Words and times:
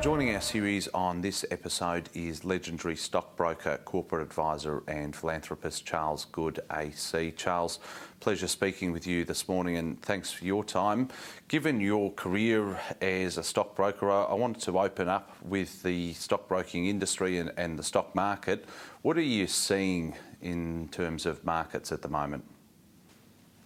Joining 0.00 0.32
our 0.32 0.40
series 0.40 0.86
on 0.88 1.20
this 1.22 1.44
episode 1.50 2.08
is 2.14 2.44
legendary 2.44 2.94
stockbroker, 2.94 3.78
corporate 3.84 4.22
advisor, 4.22 4.84
and 4.86 5.14
philanthropist 5.14 5.84
Charles 5.84 6.26
Goode 6.26 6.60
AC. 6.72 7.32
Charles, 7.32 7.80
pleasure 8.20 8.46
speaking 8.46 8.92
with 8.92 9.08
you 9.08 9.24
this 9.24 9.48
morning 9.48 9.76
and 9.76 10.00
thanks 10.00 10.30
for 10.30 10.44
your 10.44 10.62
time. 10.62 11.08
Given 11.48 11.80
your 11.80 12.12
career 12.12 12.78
as 13.02 13.38
a 13.38 13.42
stockbroker, 13.42 14.08
I 14.08 14.34
wanted 14.34 14.62
to 14.62 14.78
open 14.78 15.08
up 15.08 15.36
with 15.42 15.82
the 15.82 16.12
stockbroking 16.14 16.86
industry 16.86 17.38
and, 17.38 17.52
and 17.56 17.76
the 17.76 17.82
stock 17.82 18.14
market. 18.14 18.66
What 19.02 19.18
are 19.18 19.20
you 19.20 19.48
seeing 19.48 20.14
in 20.40 20.88
terms 20.92 21.26
of 21.26 21.44
markets 21.44 21.90
at 21.90 22.02
the 22.02 22.08
moment? 22.08 22.44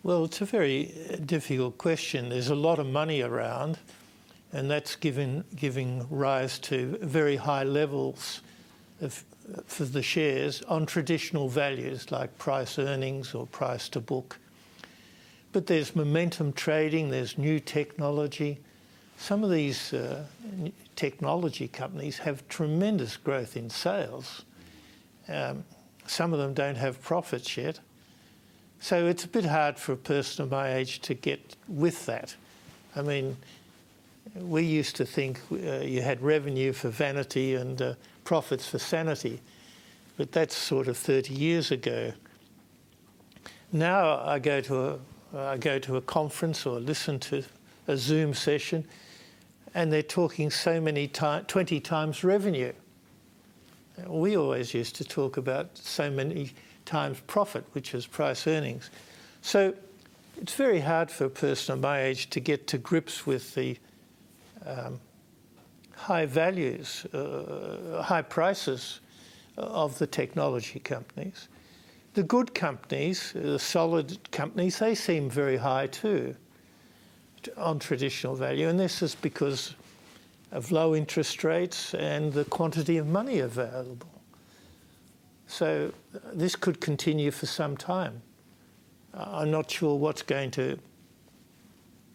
Well, 0.02 0.24
it's 0.24 0.40
a 0.40 0.46
very 0.46 1.20
difficult 1.26 1.76
question. 1.76 2.30
There's 2.30 2.48
a 2.48 2.54
lot 2.54 2.78
of 2.78 2.86
money 2.86 3.20
around 3.20 3.78
and 4.52 4.70
that's 4.70 4.96
given, 4.96 5.44
giving 5.56 6.06
rise 6.10 6.58
to 6.60 6.98
very 7.00 7.36
high 7.36 7.64
levels 7.64 8.42
of, 9.00 9.24
for 9.66 9.84
the 9.84 10.02
shares 10.02 10.62
on 10.62 10.86
traditional 10.86 11.48
values 11.48 12.10
like 12.10 12.36
price 12.38 12.78
earnings 12.78 13.34
or 13.34 13.46
price 13.46 13.88
to 13.88 14.00
book. 14.00 14.38
But 15.52 15.66
there's 15.66 15.96
momentum 15.96 16.52
trading, 16.52 17.10
there's 17.10 17.36
new 17.36 17.60
technology. 17.60 18.58
Some 19.18 19.44
of 19.44 19.50
these 19.50 19.92
uh, 19.92 20.24
technology 20.96 21.68
companies 21.68 22.18
have 22.18 22.46
tremendous 22.48 23.16
growth 23.16 23.56
in 23.56 23.70
sales. 23.70 24.44
Um, 25.28 25.64
some 26.06 26.32
of 26.32 26.38
them 26.38 26.54
don't 26.54 26.76
have 26.76 27.00
profits 27.02 27.56
yet. 27.56 27.80
So 28.80 29.06
it's 29.06 29.24
a 29.24 29.28
bit 29.28 29.44
hard 29.44 29.78
for 29.78 29.92
a 29.92 29.96
person 29.96 30.42
of 30.42 30.50
my 30.50 30.74
age 30.74 31.00
to 31.02 31.14
get 31.14 31.54
with 31.68 32.06
that. 32.06 32.34
I 32.96 33.02
mean, 33.02 33.36
we 34.34 34.62
used 34.62 34.96
to 34.96 35.04
think 35.04 35.40
uh, 35.52 35.80
you 35.80 36.02
had 36.02 36.22
revenue 36.22 36.72
for 36.72 36.88
vanity 36.88 37.54
and 37.54 37.80
uh, 37.82 37.94
profits 38.24 38.66
for 38.66 38.78
sanity, 38.78 39.40
but 40.16 40.32
that's 40.32 40.56
sort 40.56 40.88
of 40.88 40.96
30 40.96 41.34
years 41.34 41.70
ago. 41.70 42.12
Now 43.72 44.20
I 44.24 44.38
go 44.38 44.60
to 44.62 44.80
a, 44.80 44.98
I 45.34 45.56
go 45.56 45.78
to 45.80 45.96
a 45.96 46.00
conference 46.02 46.66
or 46.66 46.80
listen 46.80 47.18
to 47.20 47.42
a 47.88 47.96
Zoom 47.96 48.34
session, 48.34 48.86
and 49.74 49.92
they're 49.92 50.02
talking 50.02 50.50
so 50.50 50.80
many 50.80 51.08
times, 51.08 51.46
20 51.48 51.80
times 51.80 52.24
revenue. 52.24 52.72
We 54.06 54.36
always 54.36 54.72
used 54.72 54.96
to 54.96 55.04
talk 55.04 55.36
about 55.36 55.76
so 55.76 56.10
many 56.10 56.52
times 56.84 57.20
profit, 57.26 57.64
which 57.72 57.94
is 57.94 58.06
price 58.06 58.46
earnings. 58.46 58.90
So 59.42 59.74
it's 60.40 60.54
very 60.54 60.80
hard 60.80 61.10
for 61.10 61.26
a 61.26 61.30
person 61.30 61.74
of 61.74 61.80
my 61.80 62.02
age 62.02 62.30
to 62.30 62.40
get 62.40 62.66
to 62.68 62.78
grips 62.78 63.26
with 63.26 63.54
the 63.54 63.76
high 65.94 66.26
values, 66.26 67.04
uh, 67.14 68.02
high 68.02 68.22
prices 68.22 69.00
of 69.56 69.98
the 69.98 70.06
technology 70.06 70.80
companies. 70.80 71.48
The 72.14 72.22
good 72.22 72.54
companies, 72.54 73.32
the 73.34 73.58
solid 73.58 74.30
companies, 74.30 74.78
they 74.78 74.94
seem 74.94 75.30
very 75.30 75.56
high 75.56 75.86
too 75.86 76.34
on 77.56 77.78
traditional 77.78 78.34
value, 78.36 78.68
and 78.68 78.78
this 78.78 79.02
is 79.02 79.14
because 79.14 79.74
of 80.52 80.70
low 80.70 80.94
interest 80.94 81.42
rates 81.44 81.94
and 81.94 82.32
the 82.32 82.44
quantity 82.44 82.98
of 82.98 83.06
money 83.06 83.40
available. 83.40 84.08
So 85.46 85.92
this 86.32 86.56
could 86.56 86.80
continue 86.80 87.30
for 87.30 87.46
some 87.46 87.76
time. 87.76 88.22
I'm 89.14 89.50
not 89.50 89.70
sure 89.70 89.96
what's 89.98 90.22
going 90.22 90.50
to 90.52 90.78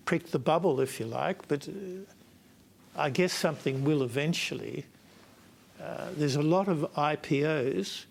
prick 0.05 0.31
the 0.31 0.39
bubble, 0.39 0.79
if 0.79 0.99
you 0.99 1.05
like, 1.05 1.47
but 1.47 1.67
uh, 1.67 1.71
I 2.97 3.11
guess 3.11 3.31
something 3.31 3.83
will 3.83 4.01
eventually. 4.01 4.85
Uh, 5.81 6.07
there's 6.17 6.35
a 6.35 6.41
lot 6.41 6.67
of 6.67 6.79
IPOs, 6.95 8.05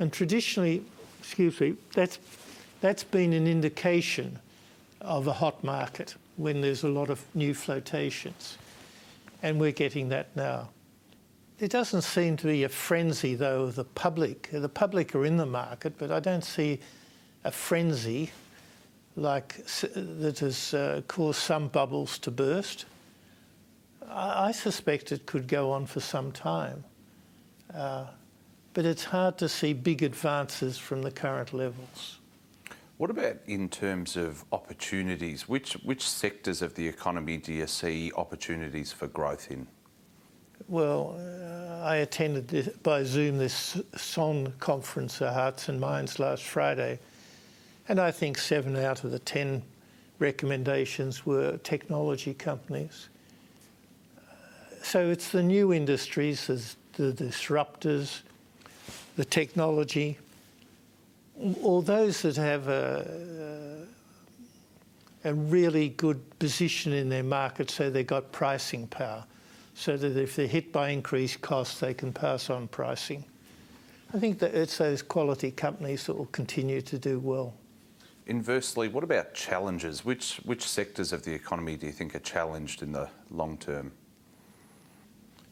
and 0.00 0.12
traditionally, 0.12 0.82
excuse 1.20 1.60
me, 1.60 1.76
that's, 1.94 2.18
that's 2.80 3.04
been 3.04 3.32
an 3.32 3.46
indication 3.46 4.40
of 5.00 5.28
a 5.28 5.32
hot 5.32 5.62
market 5.62 6.16
when 6.36 6.60
there's 6.60 6.82
a 6.82 6.88
lot 6.88 7.10
of 7.10 7.24
new 7.34 7.54
flotations. 7.54 8.58
And 9.42 9.60
we're 9.60 9.72
getting 9.72 10.08
that 10.08 10.34
now. 10.34 10.70
There 11.58 11.68
doesn't 11.68 12.02
seem 12.02 12.36
to 12.38 12.46
be 12.46 12.64
a 12.64 12.68
frenzy, 12.68 13.36
though, 13.36 13.64
of 13.64 13.76
the 13.76 13.84
public. 13.84 14.48
The 14.50 14.68
public 14.68 15.14
are 15.14 15.24
in 15.24 15.36
the 15.36 15.46
market, 15.46 15.94
but 15.98 16.10
I 16.10 16.18
don't 16.18 16.44
see 16.44 16.80
a 17.44 17.52
frenzy 17.52 18.32
like 19.16 19.64
that 19.66 20.38
has 20.40 20.74
uh, 20.74 21.02
caused 21.06 21.40
some 21.40 21.68
bubbles 21.68 22.18
to 22.18 22.32
burst. 22.32 22.86
I, 24.10 24.52
suspect 24.52 25.12
it 25.12 25.26
could 25.26 25.48
go 25.48 25.72
on 25.72 25.86
for 25.86 26.00
some 26.00 26.32
time. 26.32 26.84
Uh, 27.74 28.06
but 28.72 28.84
it's 28.84 29.04
hard 29.04 29.38
to 29.38 29.48
see 29.48 29.72
big 29.72 30.02
advances 30.02 30.78
from 30.78 31.02
the 31.02 31.10
current 31.10 31.52
levels. 31.52 32.18
What 32.96 33.10
about 33.10 33.36
in 33.46 33.68
terms 33.68 34.16
of 34.16 34.44
opportunities? 34.52 35.48
Which, 35.48 35.74
which 35.84 36.08
sectors 36.08 36.62
of 36.62 36.74
the 36.74 36.86
economy 36.86 37.38
do 37.38 37.52
you 37.52 37.66
see 37.66 38.12
opportunities 38.16 38.92
for 38.92 39.08
growth 39.08 39.50
in? 39.50 39.66
Well, 40.68 41.16
uh, 41.18 41.84
I 41.84 41.96
attended 41.96 42.48
this, 42.48 42.68
by 42.68 43.02
Zoom 43.02 43.38
this 43.38 43.80
Sohn 43.96 44.52
conference, 44.60 45.20
uh, 45.20 45.32
Hearts 45.32 45.68
and 45.68 45.80
Minds, 45.80 46.18
last 46.18 46.44
Friday, 46.44 46.98
and 47.88 48.00
I 48.00 48.10
think 48.10 48.38
seven 48.38 48.76
out 48.76 49.04
of 49.04 49.10
the 49.10 49.18
ten 49.18 49.62
recommendations 50.18 51.26
were 51.26 51.58
technology 51.58 52.32
companies. 52.32 53.08
So 54.84 55.08
it's 55.08 55.30
the 55.30 55.42
new 55.42 55.72
industries, 55.72 56.46
the 56.46 57.12
disruptors, 57.12 58.20
the 59.16 59.24
technology, 59.24 60.18
or 61.62 61.82
those 61.82 62.20
that 62.22 62.36
have 62.36 62.68
a, 62.68 63.86
a 65.24 65.32
really 65.32 65.88
good 65.88 66.38
position 66.38 66.92
in 66.92 67.08
their 67.08 67.22
market 67.22 67.70
so 67.70 67.88
they've 67.88 68.06
got 68.06 68.30
pricing 68.30 68.86
power, 68.86 69.24
so 69.74 69.96
that 69.96 70.18
if 70.18 70.36
they're 70.36 70.46
hit 70.46 70.70
by 70.70 70.90
increased 70.90 71.40
costs, 71.40 71.80
they 71.80 71.94
can 71.94 72.12
pass 72.12 72.50
on 72.50 72.68
pricing. 72.68 73.24
I 74.12 74.18
think 74.18 74.38
that 74.40 74.54
it's 74.54 74.76
those 74.76 75.00
quality 75.00 75.50
companies 75.50 76.04
that 76.06 76.14
will 76.14 76.26
continue 76.26 76.82
to 76.82 76.98
do 76.98 77.18
well. 77.18 77.54
Inversely, 78.26 78.88
what 78.88 79.02
about 79.02 79.32
challenges? 79.32 80.04
Which, 80.04 80.36
which 80.44 80.62
sectors 80.68 81.12
of 81.12 81.24
the 81.24 81.32
economy 81.32 81.76
do 81.76 81.86
you 81.86 81.92
think 81.92 82.14
are 82.14 82.20
challenged 82.20 82.82
in 82.82 82.92
the 82.92 83.08
long 83.30 83.56
term? 83.56 83.90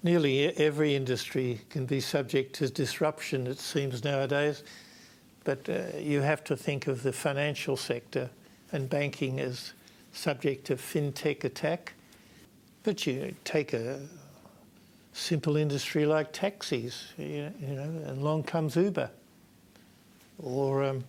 Nearly 0.03 0.49
every 0.57 0.95
industry 0.95 1.61
can 1.71 1.87
be 1.87 2.01
subject 2.01 2.55
to 2.57 2.69
disruption, 2.69 3.47
it 3.47 3.59
seems 3.59 4.05
nowadays. 4.05 4.65
But 5.45 5.69
uh, 5.69 5.99
you 5.99 6.21
have 6.21 6.45
to 6.45 6.57
think 6.57 6.87
of 6.87 7.03
the 7.03 7.13
financial 7.13 7.77
sector 7.77 8.31
and 8.71 8.89
banking 8.89 9.41
as 9.41 9.73
subject 10.13 10.67
to 10.67 10.77
fintech 10.77 11.45
attack. 11.45 11.95
But 12.83 13.07
you 13.07 13.35
take 13.45 13.73
a 13.73 14.01
simple 15.13 15.57
industry 15.57 16.07
like 16.07 16.33
taxis, 16.33 17.13
you 17.17 17.51
know, 17.61 17.83
and 17.83 18.19
along 18.19 18.45
comes 18.45 18.77
Uber. 18.77 19.11
Or 20.39 20.83
um, 20.83 21.05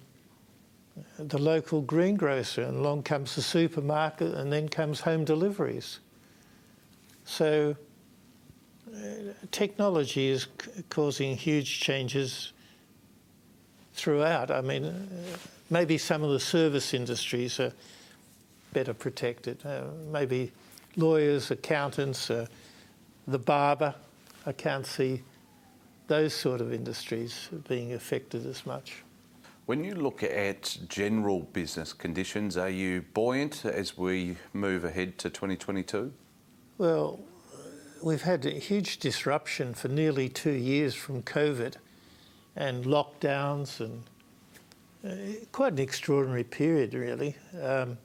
the 1.17 1.37
local 1.37 1.81
greengrocer, 1.81 2.61
and 2.61 2.77
along 2.77 3.03
comes 3.03 3.35
the 3.35 3.41
supermarket, 3.41 4.33
and 4.35 4.51
then 4.51 4.67
comes 4.69 4.99
home 5.01 5.25
deliveries. 5.25 5.99
So 7.25 7.75
technology 9.51 10.27
is 10.29 10.47
causing 10.89 11.35
huge 11.35 11.79
changes 11.79 12.53
throughout. 13.93 14.51
I 14.51 14.61
mean, 14.61 14.85
uh, 14.85 14.99
maybe 15.69 15.97
some 15.97 16.23
of 16.23 16.31
the 16.31 16.39
service 16.39 16.93
industries 16.93 17.59
are 17.59 17.73
better 18.73 18.93
protected. 18.93 19.65
Uh, 19.65 19.83
maybe 20.11 20.51
lawyers, 20.95 21.51
accountants, 21.51 22.29
uh, 22.29 22.45
the 23.27 23.39
barber. 23.39 23.95
I 24.45 24.51
can't 24.51 24.85
see 24.85 25.21
those 26.07 26.33
sort 26.33 26.59
of 26.59 26.73
industries 26.73 27.49
being 27.67 27.93
affected 27.93 28.45
as 28.45 28.65
much. 28.65 29.03
When 29.65 29.83
you 29.83 29.95
look 29.95 30.23
at 30.23 30.77
general 30.89 31.41
business 31.53 31.93
conditions, 31.93 32.57
are 32.57 32.69
you 32.69 33.03
buoyant 33.13 33.63
as 33.63 33.97
we 33.97 34.35
move 34.51 34.83
ahead 34.83 35.17
to 35.19 35.29
2022? 35.29 36.11
Well, 36.77 37.19
we've 38.03 38.23
had 38.23 38.45
a 38.45 38.51
huge 38.51 38.97
disruption 38.97 39.73
for 39.73 39.87
nearly 39.87 40.27
two 40.27 40.51
years 40.51 40.93
from 40.93 41.23
COVID 41.23 41.75
and 42.55 42.83
lockdowns 42.83 43.79
and 43.79 44.03
uh, 45.07 45.45
quite 45.53 45.73
an 45.73 45.79
extraordinary 45.79 46.43
period, 46.43 46.93
really. 46.93 47.35
Um, 47.61 47.97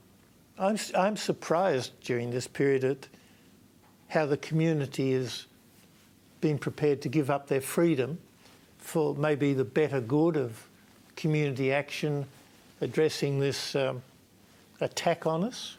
I'm, 0.56 0.78
I'm 0.96 1.16
surprised 1.16 2.00
during 2.00 2.30
this 2.30 2.46
period 2.46 2.84
at 2.84 3.08
how 4.08 4.24
the 4.24 4.36
community 4.36 5.12
has 5.14 5.46
been 6.40 6.58
prepared 6.58 7.02
to 7.02 7.08
give 7.08 7.28
up 7.28 7.48
their 7.48 7.60
freedom 7.60 8.18
for 8.78 9.16
maybe 9.16 9.52
the 9.52 9.64
better 9.64 10.00
good 10.00 10.36
of 10.36 10.68
community 11.16 11.72
action 11.72 12.24
addressing 12.80 13.40
this 13.40 13.74
um, 13.74 14.00
attack 14.80 15.26
on 15.26 15.42
us 15.42 15.77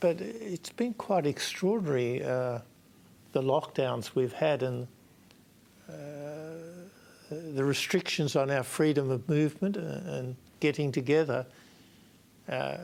but 0.00 0.20
it's 0.20 0.70
been 0.70 0.94
quite 0.94 1.26
extraordinary 1.26 2.24
uh, 2.24 2.58
the 3.32 3.42
lockdowns 3.42 4.14
we've 4.14 4.32
had 4.32 4.62
and 4.62 4.88
uh, 5.88 5.92
the 7.30 7.62
restrictions 7.62 8.34
on 8.34 8.50
our 8.50 8.62
freedom 8.62 9.10
of 9.10 9.28
movement 9.28 9.76
and 9.76 10.34
getting 10.58 10.90
together 10.90 11.46
uh, 12.48 12.76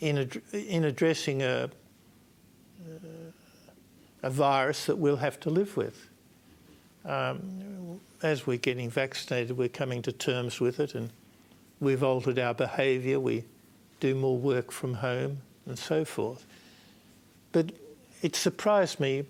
in, 0.00 0.18
ad- 0.18 0.42
in 0.52 0.84
addressing 0.84 1.42
a, 1.42 1.70
a 4.22 4.30
virus 4.30 4.86
that 4.86 4.96
we'll 4.96 5.16
have 5.16 5.38
to 5.38 5.50
live 5.50 5.76
with. 5.76 6.08
Um, 7.04 8.00
as 8.22 8.46
we're 8.46 8.58
getting 8.58 8.90
vaccinated, 8.90 9.56
we're 9.56 9.68
coming 9.68 10.02
to 10.02 10.12
terms 10.12 10.60
with 10.60 10.80
it 10.80 10.94
and 10.94 11.10
we've 11.78 12.02
altered 12.02 12.38
our 12.38 12.52
behaviour, 12.52 13.20
we 13.20 13.44
do 14.00 14.14
more 14.14 14.36
work 14.36 14.72
from 14.72 14.94
home 14.94 15.38
and 15.66 15.78
so 15.78 16.04
forth. 16.04 16.46
But 17.52 17.72
it 18.22 18.36
surprised 18.36 19.00
me 19.00 19.24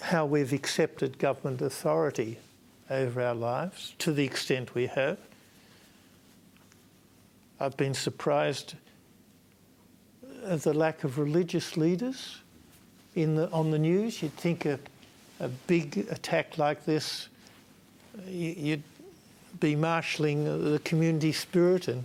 how 0.00 0.26
we've 0.26 0.52
accepted 0.52 1.18
government 1.18 1.62
authority 1.62 2.38
over 2.90 3.22
our 3.22 3.34
lives 3.34 3.94
to 3.98 4.12
the 4.12 4.24
extent 4.24 4.74
we 4.74 4.86
have. 4.86 5.18
I've 7.58 7.76
been 7.76 7.94
surprised 7.94 8.74
at 10.44 10.62
the 10.62 10.74
lack 10.74 11.04
of 11.04 11.18
religious 11.18 11.76
leaders 11.76 12.38
the, 13.14 13.50
on 13.50 13.70
the 13.70 13.78
news. 13.78 14.22
You'd 14.22 14.34
think 14.34 14.66
a, 14.66 14.78
a 15.40 15.48
big 15.48 16.06
attack 16.10 16.58
like 16.58 16.84
this, 16.84 17.28
you'd 18.28 18.82
be 19.58 19.74
marshalling 19.74 20.44
the 20.72 20.78
community 20.80 21.32
spirit 21.32 21.88
and 21.88 22.04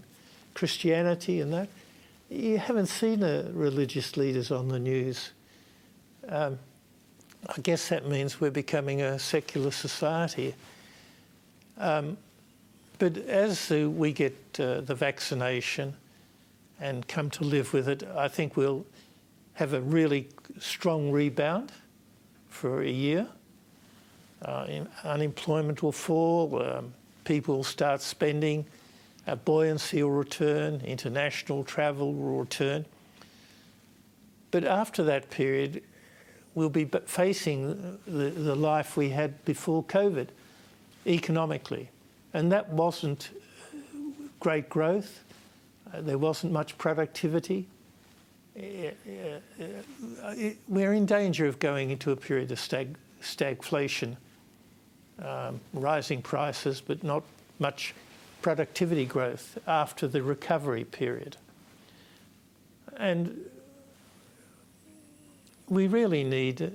Christianity 0.54 1.42
and 1.42 1.52
that. 1.54 1.68
You 2.32 2.60
haven't 2.60 2.86
seen 2.86 3.20
the 3.20 3.52
religious 3.54 4.16
leaders 4.16 4.52
on 4.52 4.70
the 4.70 4.80
news. 4.80 5.32
Um, 6.30 6.58
I 7.46 7.60
guess 7.60 7.90
that 7.90 8.08
means 8.08 8.40
we're 8.40 8.52
becoming 8.52 9.02
a 9.02 9.20
secular 9.20 9.72
society. 9.72 10.56
Um, 11.78 12.16
but 13.00 13.18
as 13.18 13.70
we 13.70 14.14
get 14.14 14.34
uh, 14.62 14.80
the 14.80 14.96
vaccination 14.96 15.94
and 16.80 17.06
come 17.06 17.30
to 17.32 17.44
live 17.44 17.74
with 17.74 17.90
it, 17.90 18.04
I 18.16 18.30
think 18.30 18.56
we'll 18.56 18.86
have 19.56 19.74
a 19.74 19.82
really 19.82 20.30
strong 20.58 21.12
rebound 21.12 21.74
for 22.48 22.82
a 22.82 22.90
year. 22.90 23.28
Uh, 24.42 24.86
unemployment 25.04 25.84
will 25.84 25.92
fall, 25.92 26.64
um, 26.64 26.94
people 27.26 27.58
will 27.58 27.64
start 27.66 28.00
spending, 28.00 28.66
buoyancy 29.46 30.04
will 30.04 30.12
return, 30.12 30.82
international 30.82 31.64
travel 31.64 32.14
will 32.14 32.40
return. 32.40 32.86
But 34.52 34.66
after 34.66 35.04
that 35.04 35.30
period, 35.30 35.84
we'll 36.56 36.70
be 36.70 36.86
facing 37.06 37.98
the, 38.06 38.30
the 38.30 38.56
life 38.56 38.98
we 38.98 39.10
had 39.10 39.44
before 39.46 39.84
COVID 39.84 40.28
economically. 41.08 41.90
And 42.34 42.52
that 42.52 42.70
wasn't 42.70 43.30
great 44.40 44.70
growth, 44.70 45.24
uh, 45.94 46.02
there 46.02 46.18
wasn't 46.18 46.52
much 46.52 46.78
productivity. 46.78 47.68
Uh, 48.58 48.88
uh, 50.24 50.34
we're 50.68 50.94
in 50.94 51.06
danger 51.06 51.46
of 51.46 51.60
going 51.60 51.92
into 51.92 52.12
a 52.12 52.16
period 52.16 52.52
of 52.52 52.60
stag- 52.60 52.98
stagflation, 53.22 54.18
um, 55.22 55.60
rising 55.74 56.22
prices, 56.22 56.82
but 56.82 57.04
not 57.04 57.24
much 57.60 57.94
productivity 58.42 59.06
growth 59.06 59.58
after 59.68 60.08
the 60.08 60.22
recovery 60.22 60.84
period. 60.84 61.38
And 62.98 63.46
we 65.70 65.88
really 65.88 66.24
need 66.24 66.62
uh, 66.62 66.68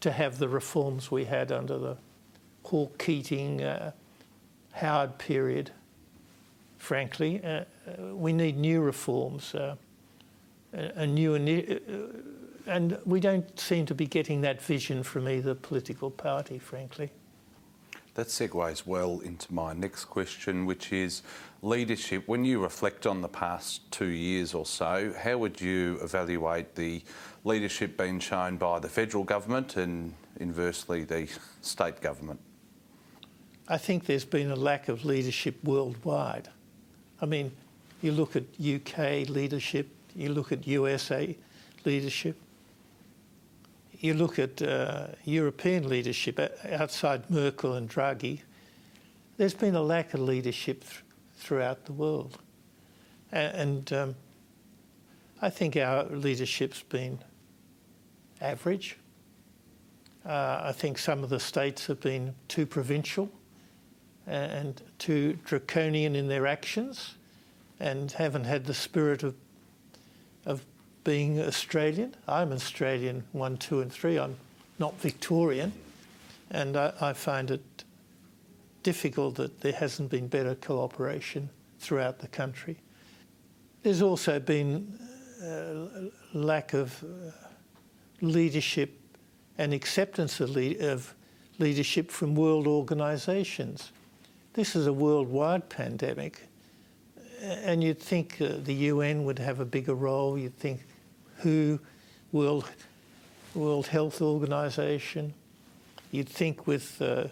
to 0.00 0.12
have 0.12 0.38
the 0.38 0.48
reforms 0.48 1.10
we 1.10 1.24
had 1.24 1.50
under 1.50 1.78
the 1.78 1.96
Hawke 2.64 2.98
Keating 2.98 3.62
uh, 3.62 3.92
Howard 4.72 5.16
period, 5.18 5.70
frankly. 6.76 7.42
Uh, 7.42 7.48
uh 7.48 8.14
we 8.14 8.32
need 8.32 8.58
new 8.58 8.82
reforms, 8.82 9.54
uh, 9.54 9.74
a, 10.72 11.06
new, 11.06 11.34
uh, 11.34 12.70
and 12.70 12.98
we 13.06 13.20
don't 13.20 13.58
seem 13.58 13.86
to 13.86 13.94
be 13.94 14.06
getting 14.06 14.42
that 14.42 14.60
vision 14.60 15.02
from 15.02 15.26
either 15.26 15.54
political 15.54 16.10
party, 16.10 16.58
frankly. 16.58 17.10
That 18.18 18.26
segues 18.26 18.84
well 18.84 19.20
into 19.20 19.54
my 19.54 19.72
next 19.74 20.06
question, 20.06 20.66
which 20.66 20.92
is 20.92 21.22
leadership. 21.62 22.26
When 22.26 22.44
you 22.44 22.60
reflect 22.60 23.06
on 23.06 23.20
the 23.20 23.28
past 23.28 23.88
two 23.92 24.08
years 24.08 24.54
or 24.54 24.66
so, 24.66 25.14
how 25.16 25.38
would 25.38 25.60
you 25.60 26.00
evaluate 26.02 26.74
the 26.74 27.00
leadership 27.44 27.96
being 27.96 28.18
shown 28.18 28.56
by 28.56 28.80
the 28.80 28.88
federal 28.88 29.22
government 29.22 29.76
and 29.76 30.14
inversely 30.40 31.04
the 31.04 31.28
state 31.62 32.00
government? 32.00 32.40
I 33.68 33.78
think 33.78 34.06
there's 34.06 34.24
been 34.24 34.50
a 34.50 34.56
lack 34.56 34.88
of 34.88 35.04
leadership 35.04 35.62
worldwide. 35.62 36.48
I 37.22 37.26
mean, 37.26 37.52
you 38.02 38.10
look 38.10 38.34
at 38.34 38.42
UK 38.58 39.28
leadership, 39.28 39.86
you 40.16 40.30
look 40.30 40.50
at 40.50 40.66
USA 40.66 41.36
leadership, 41.84 42.36
you 43.98 44.14
look 44.14 44.38
at 44.38 44.62
uh, 44.62 45.08
European 45.24 45.88
leadership 45.88 46.38
outside 46.70 47.28
Merkel 47.30 47.74
and 47.74 47.88
Draghi, 47.90 48.42
there's 49.36 49.54
been 49.54 49.74
a 49.74 49.82
lack 49.82 50.14
of 50.14 50.20
leadership 50.20 50.82
th- 50.82 51.02
throughout 51.36 51.84
the 51.84 51.92
world. 51.92 52.38
And, 53.32 53.56
and 53.56 53.92
um, 53.92 54.14
I 55.42 55.50
think 55.50 55.76
our 55.76 56.04
leadership's 56.04 56.82
been 56.82 57.18
average. 58.40 58.96
Uh, 60.24 60.60
I 60.64 60.72
think 60.72 60.98
some 60.98 61.24
of 61.24 61.30
the 61.30 61.40
states 61.40 61.86
have 61.86 62.00
been 62.00 62.34
too 62.48 62.66
provincial 62.66 63.30
and 64.26 64.82
too 64.98 65.38
draconian 65.44 66.14
in 66.14 66.28
their 66.28 66.46
actions 66.46 67.14
and 67.80 68.10
haven't 68.12 68.44
had 68.44 68.66
the 68.66 68.74
spirit 68.74 69.22
of, 69.22 69.34
of 70.44 70.64
being 71.08 71.40
Australian. 71.40 72.14
I'm 72.26 72.52
Australian 72.52 73.24
one, 73.32 73.56
two, 73.56 73.80
and 73.80 73.90
three. 73.90 74.18
I'm 74.18 74.36
not 74.78 75.00
Victorian. 75.00 75.72
And 76.50 76.76
I, 76.76 76.92
I 77.00 77.12
find 77.14 77.50
it 77.50 77.62
difficult 78.82 79.36
that 79.36 79.62
there 79.62 79.72
hasn't 79.72 80.10
been 80.10 80.28
better 80.28 80.54
cooperation 80.54 81.48
throughout 81.78 82.18
the 82.18 82.28
country. 82.28 82.76
There's 83.82 84.02
also 84.02 84.38
been 84.38 84.98
a 85.42 85.48
uh, 85.48 86.10
lack 86.34 86.74
of 86.74 87.02
uh, 87.02 87.30
leadership 88.20 89.00
and 89.56 89.72
acceptance 89.72 90.40
of, 90.40 90.58
of 90.58 91.14
leadership 91.58 92.10
from 92.10 92.34
world 92.34 92.66
organisations. 92.66 93.92
This 94.52 94.76
is 94.76 94.86
a 94.86 94.92
worldwide 94.92 95.70
pandemic, 95.70 96.42
and 97.40 97.82
you'd 97.82 97.98
think 97.98 98.42
uh, 98.42 98.56
the 98.62 98.74
UN 98.74 99.24
would 99.24 99.38
have 99.38 99.60
a 99.60 99.64
bigger 99.64 99.94
role. 99.94 100.36
You'd 100.36 100.58
think 100.58 100.82
WHO, 101.42 101.78
World, 102.32 102.70
World 103.54 103.86
Health 103.86 104.20
Organization. 104.20 105.34
You'd 106.10 106.28
think 106.28 106.66
with 106.66 107.00
uh, 107.00 107.28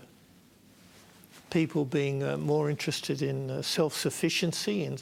people 1.50 1.84
being 1.84 2.22
uh, 2.22 2.36
more 2.36 2.70
interested 2.70 3.22
in 3.22 3.50
uh, 3.50 3.62
self-sufficiency 3.62 4.84
in 4.84 4.98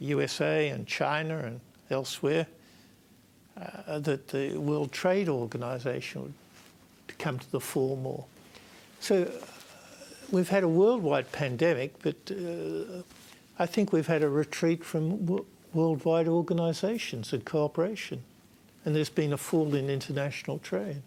USA 0.00 0.68
and 0.68 0.86
China 0.86 1.38
and 1.38 1.60
elsewhere, 1.90 2.46
uh, 3.56 3.98
that 3.98 4.28
the 4.28 4.56
World 4.56 4.92
Trade 4.92 5.28
Organization 5.28 6.22
would 6.22 7.18
come 7.18 7.38
to 7.38 7.50
the 7.50 7.60
fore 7.60 7.96
more. 7.96 8.24
So 9.00 9.30
we've 10.30 10.48
had 10.48 10.64
a 10.64 10.68
worldwide 10.68 11.30
pandemic, 11.32 12.02
but 12.02 12.16
uh, 12.30 13.02
I 13.58 13.66
think 13.66 13.92
we've 13.92 14.06
had 14.06 14.22
a 14.22 14.28
retreat 14.28 14.82
from 14.84 15.44
worldwide 15.74 16.28
organisations 16.28 17.32
and 17.32 17.44
cooperation, 17.44 18.22
and 18.84 18.94
there's 18.94 19.10
been 19.10 19.32
a 19.32 19.36
fall 19.36 19.74
in 19.74 19.90
international 19.90 20.58
trade. 20.58 21.02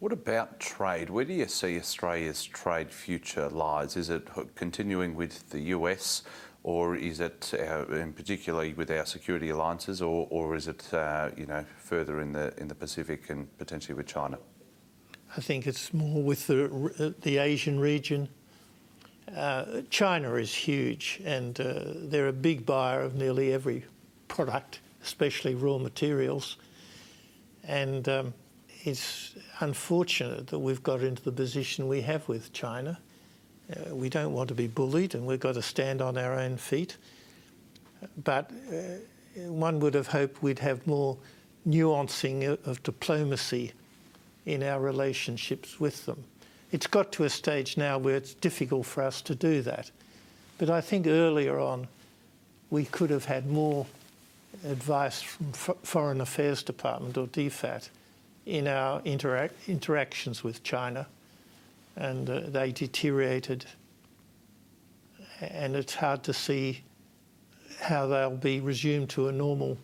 What 0.00 0.12
about 0.12 0.58
trade? 0.58 1.10
Where 1.10 1.24
do 1.24 1.32
you 1.32 1.46
see 1.46 1.78
Australia's 1.78 2.44
trade 2.44 2.90
future 2.90 3.48
lies? 3.48 3.96
Is 3.96 4.10
it 4.10 4.26
continuing 4.56 5.14
with 5.14 5.48
the 5.50 5.60
US, 5.76 6.24
or 6.64 6.96
is 6.96 7.20
it, 7.20 7.52
uh, 7.54 7.86
in 7.86 8.12
particularly 8.12 8.72
with 8.74 8.90
our 8.90 9.06
security 9.06 9.50
alliances, 9.50 10.02
or, 10.02 10.26
or 10.30 10.56
is 10.56 10.66
it, 10.66 10.92
uh, 10.92 11.30
you 11.36 11.46
know, 11.46 11.64
further 11.78 12.20
in 12.20 12.32
the 12.32 12.52
in 12.60 12.66
the 12.66 12.74
Pacific 12.74 13.30
and 13.30 13.46
potentially 13.58 13.94
with 13.94 14.06
China? 14.06 14.38
I 15.36 15.40
think 15.40 15.66
it's 15.66 15.94
more 15.94 16.22
with 16.22 16.46
the, 16.46 17.14
the 17.22 17.38
Asian 17.38 17.80
region. 17.80 18.28
Uh, 19.34 19.80
China 19.88 20.34
is 20.34 20.54
huge 20.54 21.20
and 21.24 21.58
uh, 21.60 21.84
they're 21.94 22.28
a 22.28 22.32
big 22.32 22.66
buyer 22.66 23.00
of 23.00 23.14
nearly 23.14 23.52
every 23.52 23.84
product, 24.28 24.80
especially 25.02 25.54
raw 25.54 25.78
materials. 25.78 26.56
And 27.64 28.08
um, 28.08 28.34
it's 28.84 29.34
unfortunate 29.60 30.48
that 30.48 30.58
we've 30.58 30.82
got 30.82 31.02
into 31.02 31.22
the 31.22 31.32
position 31.32 31.88
we 31.88 32.02
have 32.02 32.28
with 32.28 32.52
China. 32.52 32.98
Uh, 33.70 33.94
we 33.94 34.10
don't 34.10 34.32
want 34.32 34.48
to 34.48 34.54
be 34.54 34.66
bullied 34.66 35.14
and 35.14 35.26
we've 35.26 35.40
got 35.40 35.54
to 35.54 35.62
stand 35.62 36.02
on 36.02 36.18
our 36.18 36.38
own 36.38 36.56
feet. 36.58 36.98
But 38.22 38.50
uh, 38.70 39.40
one 39.48 39.80
would 39.80 39.94
have 39.94 40.08
hoped 40.08 40.42
we'd 40.42 40.58
have 40.58 40.86
more 40.86 41.16
nuancing 41.66 42.58
of 42.66 42.82
diplomacy 42.82 43.72
in 44.44 44.62
our 44.62 44.80
relationships 44.80 45.80
with 45.80 46.04
them. 46.04 46.24
It's 46.72 46.86
got 46.86 47.12
to 47.12 47.24
a 47.24 47.30
stage 47.30 47.76
now 47.76 47.98
where 47.98 48.16
it's 48.16 48.32
difficult 48.32 48.86
for 48.86 49.02
us 49.02 49.20
to 49.22 49.34
do 49.34 49.60
that. 49.62 49.90
But 50.56 50.70
I 50.70 50.80
think 50.80 51.06
earlier 51.06 51.60
on 51.60 51.86
we 52.70 52.86
could 52.86 53.10
have 53.10 53.26
had 53.26 53.46
more 53.46 53.86
advice 54.64 55.20
from 55.20 55.48
F- 55.50 55.76
Foreign 55.82 56.22
Affairs 56.22 56.62
Department 56.62 57.18
or 57.18 57.26
DFAT 57.26 57.90
in 58.46 58.66
our 58.66 59.00
interac- 59.02 59.50
interactions 59.68 60.42
with 60.42 60.62
China, 60.62 61.06
and 61.96 62.28
uh, 62.28 62.40
they 62.48 62.72
deteriorated. 62.72 63.66
And 65.40 65.76
it's 65.76 65.94
hard 65.94 66.22
to 66.24 66.32
see 66.32 66.82
how 67.80 68.06
they'll 68.06 68.30
be 68.30 68.60
resumed 68.60 69.10
to 69.10 69.28
a 69.28 69.32
normal 69.32 69.76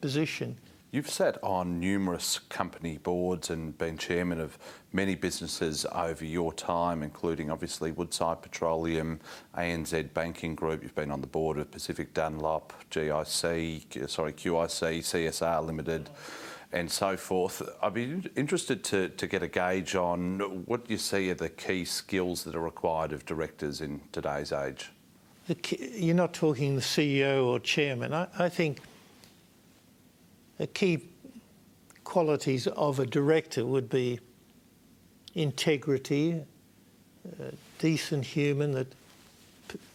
position. 0.00 0.56
You've 0.92 1.08
sat 1.08 1.42
on 1.42 1.80
numerous 1.80 2.38
company 2.38 2.98
boards 2.98 3.48
and 3.48 3.76
been 3.78 3.96
chairman 3.96 4.38
of 4.38 4.58
many 4.92 5.14
businesses 5.14 5.86
over 5.90 6.22
your 6.22 6.52
time, 6.52 7.02
including 7.02 7.50
obviously 7.50 7.92
Woodside 7.92 8.42
Petroleum, 8.42 9.18
ANZ 9.56 10.12
Banking 10.12 10.54
Group. 10.54 10.82
You've 10.82 10.94
been 10.94 11.10
on 11.10 11.22
the 11.22 11.26
board 11.26 11.56
of 11.56 11.70
Pacific 11.70 12.12
Dunlop, 12.12 12.74
GIC, 12.90 14.06
sorry, 14.10 14.34
QIC, 14.34 14.98
CSR 14.98 15.64
Limited, 15.64 16.10
and 16.72 16.90
so 16.90 17.16
forth. 17.16 17.62
I'd 17.82 17.94
be 17.94 18.30
interested 18.36 18.84
to, 18.84 19.08
to 19.08 19.26
get 19.26 19.42
a 19.42 19.48
gauge 19.48 19.94
on 19.94 20.40
what 20.66 20.90
you 20.90 20.98
see 20.98 21.30
are 21.30 21.34
the 21.34 21.48
key 21.48 21.86
skills 21.86 22.44
that 22.44 22.54
are 22.54 22.60
required 22.60 23.14
of 23.14 23.24
directors 23.24 23.80
in 23.80 24.02
today's 24.12 24.52
age. 24.52 24.90
Key, 25.62 25.90
you're 25.96 26.14
not 26.14 26.34
talking 26.34 26.76
the 26.76 26.82
CEO 26.82 27.46
or 27.46 27.58
chairman. 27.60 28.12
I, 28.12 28.28
I 28.38 28.50
think 28.50 28.80
key 30.66 31.08
qualities 32.04 32.66
of 32.66 32.98
a 32.98 33.06
director 33.06 33.64
would 33.64 33.88
be 33.88 34.20
integrity, 35.34 36.42
a 37.40 37.52
decent 37.78 38.24
human 38.24 38.72
that 38.72 38.86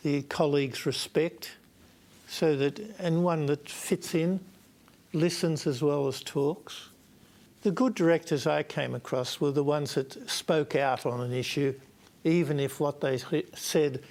the 0.03 0.23
colleagues 0.23 0.85
respect, 0.85 1.51
so 2.27 2.55
that 2.55 2.79
and 2.99 3.23
one 3.23 3.45
that 3.45 3.69
fits 3.69 4.15
in, 4.15 4.39
listens 5.13 5.67
as 5.67 5.81
well 5.81 6.07
as 6.07 6.21
talks. 6.21 6.89
The 7.61 7.71
good 7.71 7.95
directors 7.95 8.47
I 8.47 8.63
came 8.63 8.95
across 8.95 9.39
were 9.39 9.51
the 9.51 9.63
ones 9.63 9.95
that 9.95 10.29
spoke 10.29 10.75
out 10.75 11.05
on 11.05 11.21
an 11.21 11.33
issue, 11.33 11.73
even 12.23 12.59
if 12.59 12.79
what 12.79 13.01
they 13.01 13.19
said 13.53 14.03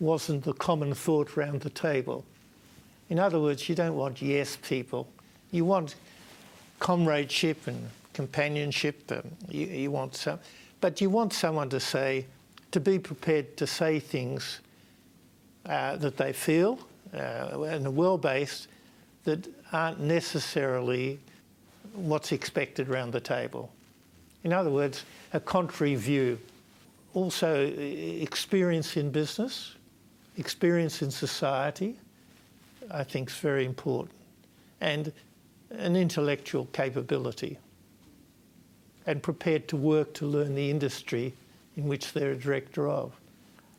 wasn't 0.00 0.44
the 0.44 0.52
common 0.52 0.94
thought 0.94 1.36
around 1.36 1.60
the 1.60 1.70
table. 1.70 2.24
In 3.08 3.18
other 3.18 3.40
words, 3.40 3.68
you 3.68 3.74
don't 3.74 3.96
want 3.96 4.20
yes 4.20 4.56
people. 4.56 5.08
You 5.54 5.64
want 5.64 5.94
comradeship 6.80 7.68
and 7.68 7.88
companionship. 8.12 9.12
Um, 9.12 9.22
you, 9.48 9.66
you, 9.66 9.90
want 9.92 10.16
some, 10.16 10.40
but 10.80 11.00
you 11.00 11.08
want 11.08 11.32
someone 11.32 11.68
to 11.68 11.78
say, 11.78 12.26
to 12.72 12.80
be 12.80 12.98
prepared 12.98 13.56
to 13.58 13.64
say 13.64 14.00
things 14.00 14.58
uh, 15.66 15.94
that 15.94 16.16
they 16.16 16.32
feel 16.32 16.80
uh, 17.14 17.62
and 17.68 17.86
are 17.86 17.90
well 17.92 18.18
based 18.18 18.66
that 19.22 19.46
aren't 19.72 20.00
necessarily 20.00 21.20
what's 21.92 22.32
expected 22.32 22.88
around 22.88 23.12
the 23.12 23.20
table. 23.20 23.70
In 24.42 24.52
other 24.52 24.70
words, 24.70 25.04
a 25.34 25.38
contrary 25.38 25.94
view. 25.94 26.36
Also, 27.14 27.66
experience 27.68 28.96
in 28.96 29.12
business, 29.12 29.76
experience 30.36 31.00
in 31.00 31.12
society, 31.12 31.96
I 32.90 33.04
think 33.04 33.30
is 33.30 33.36
very 33.36 33.64
important. 33.64 34.16
And 34.80 35.12
an 35.78 35.96
intellectual 35.96 36.66
capability 36.66 37.58
and 39.06 39.22
prepared 39.22 39.68
to 39.68 39.76
work 39.76 40.14
to 40.14 40.26
learn 40.26 40.54
the 40.54 40.70
industry 40.70 41.34
in 41.76 41.86
which 41.86 42.12
they're 42.12 42.32
a 42.32 42.36
director 42.36 42.88
of. 42.88 43.12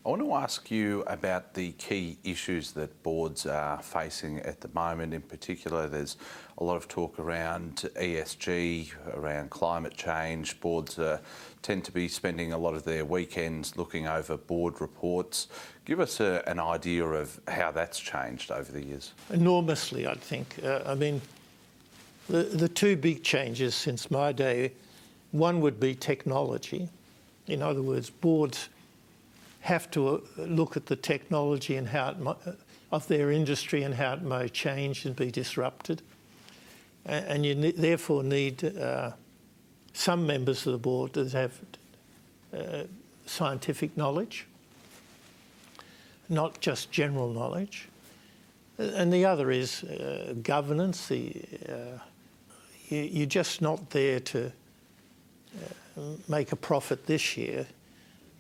I 0.05 0.09
want 0.09 0.21
to 0.21 0.33
ask 0.35 0.69
you 0.69 1.01
about 1.07 1.55
the 1.55 1.71
key 1.71 2.19
issues 2.23 2.73
that 2.73 3.01
boards 3.01 3.47
are 3.47 3.81
facing 3.81 4.37
at 4.41 4.61
the 4.61 4.67
moment. 4.75 5.15
In 5.15 5.23
particular, 5.23 5.87
there's 5.87 6.17
a 6.59 6.63
lot 6.63 6.75
of 6.75 6.87
talk 6.87 7.17
around 7.17 7.89
ESG, 7.95 8.91
around 9.15 9.49
climate 9.49 9.97
change. 9.97 10.59
Boards 10.61 10.99
uh, 10.99 11.17
tend 11.63 11.85
to 11.85 11.91
be 11.91 12.07
spending 12.07 12.53
a 12.53 12.57
lot 12.57 12.75
of 12.75 12.83
their 12.83 13.03
weekends 13.03 13.77
looking 13.77 14.05
over 14.05 14.37
board 14.37 14.79
reports. 14.79 15.47
Give 15.85 15.99
us 15.99 16.19
a, 16.19 16.43
an 16.45 16.59
idea 16.59 17.03
of 17.03 17.39
how 17.47 17.71
that's 17.71 17.99
changed 17.99 18.51
over 18.51 18.71
the 18.71 18.83
years. 18.83 19.13
Enormously, 19.31 20.05
I 20.05 20.13
think. 20.13 20.59
Uh, 20.63 20.81
I 20.85 20.93
mean, 20.93 21.19
the, 22.29 22.43
the 22.43 22.69
two 22.69 22.95
big 22.95 23.23
changes 23.23 23.75
since 23.75 24.09
my 24.09 24.31
day 24.31 24.73
one 25.31 25.61
would 25.61 25.79
be 25.79 25.93
technology. 25.93 26.89
In 27.47 27.61
other 27.61 27.81
words, 27.81 28.09
boards 28.09 28.69
have 29.61 29.91
to 29.91 30.07
uh, 30.07 30.41
look 30.43 30.77
at 30.77 30.85
the 30.85 30.95
technology 30.95 31.75
and 31.75 31.87
how 31.87 32.09
it 32.09 32.19
might, 32.19 32.37
uh, 32.45 32.51
of 32.91 33.07
their 33.07 33.31
industry 33.31 33.83
and 33.83 33.93
how 33.93 34.13
it 34.13 34.21
may 34.21 34.47
change 34.47 35.05
and 35.05 35.15
be 35.15 35.31
disrupted. 35.31 36.01
And 37.05 37.45
you 37.45 37.53
ne- 37.55 37.71
therefore 37.71 38.23
need 38.23 38.63
uh, 38.63 39.11
some 39.93 40.25
members 40.25 40.65
of 40.65 40.73
the 40.73 40.79
board 40.79 41.13
that 41.13 41.31
have 41.33 41.59
uh, 42.55 42.83
scientific 43.25 43.97
knowledge, 43.97 44.45
not 46.29 46.59
just 46.61 46.91
general 46.91 47.31
knowledge. 47.31 47.87
And 48.77 49.11
the 49.11 49.25
other 49.25 49.51
is 49.51 49.83
uh, 49.83 50.35
governance, 50.41 51.07
the 51.07 51.43
uh, 51.67 51.99
you're 52.89 53.25
just 53.25 53.61
not 53.61 53.89
there 53.89 54.19
to 54.19 54.47
uh, 54.47 56.01
make 56.27 56.51
a 56.51 56.55
profit 56.55 57.05
this 57.05 57.37
year. 57.37 57.65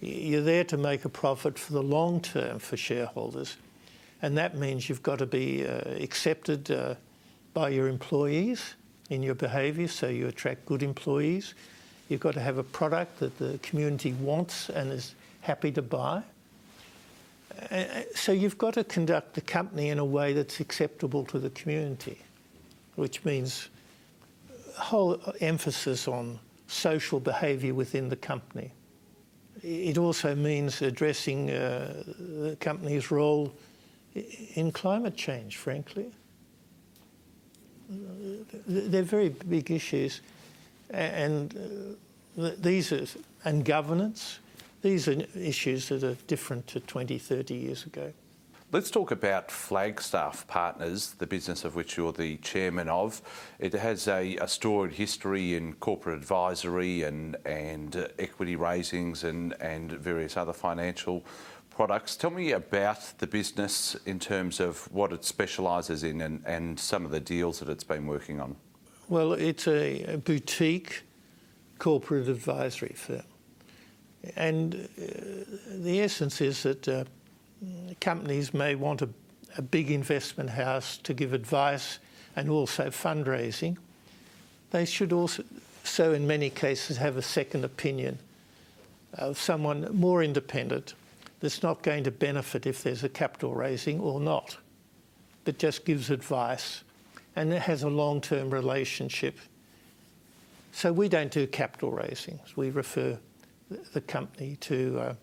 You're 0.01 0.43
there 0.43 0.63
to 0.65 0.77
make 0.77 1.05
a 1.05 1.09
profit 1.09 1.57
for 1.57 1.73
the 1.73 1.83
long 1.83 2.21
term 2.21 2.59
for 2.59 2.77
shareholders. 2.77 3.57
And 4.21 4.37
that 4.37 4.57
means 4.57 4.89
you've 4.89 5.03
got 5.03 5.19
to 5.19 5.25
be 5.25 5.65
uh, 5.65 5.81
accepted 6.01 6.71
uh, 6.71 6.95
by 7.53 7.69
your 7.69 7.87
employees 7.87 8.75
in 9.09 9.23
your 9.23 9.35
behaviour 9.35 9.87
so 9.87 10.07
you 10.07 10.27
attract 10.27 10.65
good 10.65 10.83
employees. 10.83 11.53
You've 12.09 12.19
got 12.19 12.33
to 12.35 12.41
have 12.41 12.57
a 12.57 12.63
product 12.63 13.19
that 13.19 13.37
the 13.37 13.59
community 13.63 14.13
wants 14.13 14.69
and 14.69 14.91
is 14.91 15.15
happy 15.41 15.71
to 15.71 15.81
buy. 15.81 16.23
So 18.13 18.31
you've 18.31 18.57
got 18.57 18.73
to 18.75 18.83
conduct 18.83 19.33
the 19.33 19.41
company 19.41 19.89
in 19.89 19.99
a 19.99 20.05
way 20.05 20.33
that's 20.33 20.59
acceptable 20.59 21.23
to 21.25 21.39
the 21.39 21.49
community, 21.51 22.17
which 22.95 23.23
means 23.23 23.69
whole 24.77 25.19
emphasis 25.39 26.07
on 26.07 26.39
social 26.67 27.19
behaviour 27.19 27.73
within 27.73 28.09
the 28.09 28.15
company. 28.15 28.71
It 29.61 29.97
also 29.97 30.35
means 30.35 30.81
addressing 30.81 31.49
uh, 31.49 32.03
the 32.17 32.57
company's 32.59 33.11
role 33.11 33.53
in 34.55 34.71
climate 34.71 35.15
change, 35.15 35.57
frankly. 35.57 36.11
They're 38.67 39.03
very 39.03 39.29
big 39.29 39.71
issues, 39.71 40.21
and 40.89 41.97
uh, 42.37 42.51
these 42.59 42.91
are, 42.91 43.05
and 43.43 43.63
governance, 43.63 44.39
these 44.81 45.07
are 45.07 45.15
issues 45.35 45.89
that 45.89 46.03
are 46.03 46.15
different 46.27 46.67
to 46.67 46.79
20, 46.79 47.17
30 47.17 47.53
years 47.53 47.85
ago. 47.85 48.11
Let's 48.71 48.89
talk 48.89 49.11
about 49.11 49.51
Flagstaff 49.51 50.47
Partners, 50.47 51.13
the 51.19 51.27
business 51.27 51.63
of 51.63 51.75
which 51.75 51.97
you're 51.97 52.11
the 52.11 52.37
chairman 52.37 52.89
of. 52.89 53.21
It 53.59 53.73
has 53.73 54.07
a, 54.07 54.35
a 54.37 54.47
storied 54.47 54.93
history 54.93 55.53
in 55.53 55.73
corporate 55.73 56.17
advisory 56.17 57.03
and, 57.03 57.37
and 57.45 57.95
uh, 57.95 58.07
equity 58.17 58.55
raisings 58.55 59.23
and, 59.23 59.53
and 59.61 59.91
various 59.91 60.35
other 60.35 60.51
financial 60.51 61.23
products. 61.69 62.15
Tell 62.15 62.31
me 62.31 62.53
about 62.53 63.13
the 63.19 63.27
business 63.27 63.95
in 64.07 64.19
terms 64.19 64.59
of 64.59 64.91
what 64.91 65.13
it 65.13 65.23
specialises 65.23 66.03
in 66.03 66.21
and, 66.21 66.41
and 66.45 66.79
some 66.79 67.05
of 67.05 67.11
the 67.11 67.19
deals 67.19 67.59
that 67.59 67.69
it's 67.69 67.83
been 67.83 68.07
working 68.07 68.41
on. 68.41 68.55
Well, 69.09 69.33
it's 69.33 69.67
a, 69.67 70.03
a 70.05 70.17
boutique 70.17 71.03
corporate 71.77 72.27
advisory 72.27 72.95
firm. 72.95 73.21
And 74.35 74.89
uh, 74.97 75.07
the 75.69 76.01
essence 76.01 76.41
is 76.41 76.63
that 76.63 76.87
uh, 76.87 77.03
companies 77.99 78.53
may 78.53 78.75
want 78.75 79.01
a, 79.01 79.09
a 79.57 79.61
big 79.61 79.91
investment 79.91 80.49
house 80.49 80.97
to 80.97 81.13
give 81.13 81.33
advice 81.33 81.99
and 82.35 82.49
also 82.49 82.89
fundraising. 82.89 83.77
They 84.71 84.85
should 84.85 85.13
also, 85.13 85.43
so 85.83 86.13
in 86.13 86.27
many 86.27 86.49
cases, 86.49 86.97
have 86.97 87.17
a 87.17 87.21
second 87.21 87.63
opinion 87.63 88.19
of 89.13 89.39
someone 89.39 89.87
more 89.93 90.23
independent 90.23 90.93
that's 91.39 91.63
not 91.63 91.81
going 91.83 92.03
to 92.03 92.11
benefit 92.11 92.65
if 92.65 92.83
there's 92.83 93.03
a 93.03 93.09
capital 93.09 93.53
raising 93.53 93.99
or 93.99 94.19
not, 94.19 94.57
but 95.45 95.57
just 95.57 95.85
gives 95.85 96.09
advice 96.09 96.83
and 97.35 97.53
it 97.53 97.61
has 97.61 97.83
a 97.83 97.89
long 97.89 98.21
term 98.21 98.49
relationship. 98.49 99.37
So 100.71 100.91
we 100.91 101.07
don't 101.07 101.31
do 101.31 101.47
capital 101.47 101.91
raisings, 101.91 102.57
we 102.57 102.69
refer 102.69 103.17
the 103.93 104.01
company 104.01 104.57
to 104.61 104.99
uh, 104.99 105.13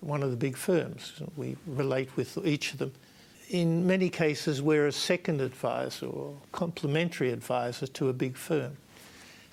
one 0.00 0.22
of 0.22 0.30
the 0.30 0.36
big 0.36 0.56
firms. 0.56 1.20
We 1.36 1.56
relate 1.66 2.16
with 2.16 2.38
each 2.44 2.72
of 2.72 2.78
them. 2.78 2.92
in 3.48 3.86
many 3.86 4.08
cases, 4.08 4.62
we're 4.62 4.86
a 4.86 4.92
second 4.92 5.40
advisor 5.40 6.06
or 6.06 6.34
complementary 6.52 7.32
advisor 7.32 7.86
to 7.86 8.08
a 8.08 8.12
big 8.12 8.36
firm. 8.36 8.76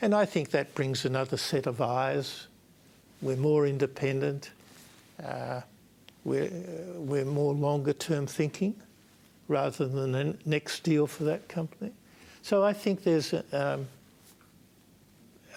And 0.02 0.14
I 0.14 0.26
think 0.26 0.52
that 0.52 0.76
brings 0.76 1.06
another 1.06 1.38
set 1.38 1.66
of 1.66 1.82
eyes. 1.82 2.48
We're 3.22 3.38
more 3.38 3.66
independent. 3.66 4.52
Uh, 5.24 5.62
we're, 6.24 6.52
we're 6.96 7.26
more 7.26 7.54
longer 7.54 7.94
term 7.94 8.28
thinking 8.28 8.76
rather 9.48 9.88
than 9.88 10.12
the 10.12 10.36
next 10.46 10.84
deal 10.84 11.08
for 11.08 11.24
that 11.24 11.48
company. 11.48 11.92
So 12.42 12.64
I 12.64 12.74
think 12.74 13.04
there's 13.04 13.34
a, 13.34 13.44
um, 13.52 13.88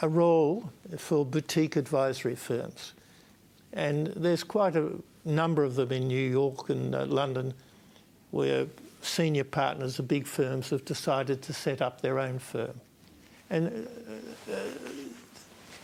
a 0.00 0.09
role 0.09 0.73
for 0.97 1.26
boutique 1.26 1.76
advisory 1.76 2.37
firms. 2.37 2.94
And 3.73 4.09
there's 4.09 4.43
quite 4.43 4.77
a 4.77 4.91
number 5.25 5.65
of 5.65 5.75
them 5.77 5.93
in 5.93 6.09
New 6.09 6.31
York 6.31 6.71
and 6.71 6.95
uh, 6.95 7.07
London 7.07 7.55
where 8.31 8.67
senior 9.03 9.45
partners 9.45 9.99
of 9.99 10.09
big 10.09 10.27
firms 10.27 10.71
have 10.71 10.85
decided 10.85 11.43
to 11.43 11.53
set 11.53 11.83
up 11.83 12.00
their 12.00 12.19
own 12.19 12.39
firm. 12.39 12.81
And 13.49 13.89
uh, 14.49 14.53
uh, 14.53 14.57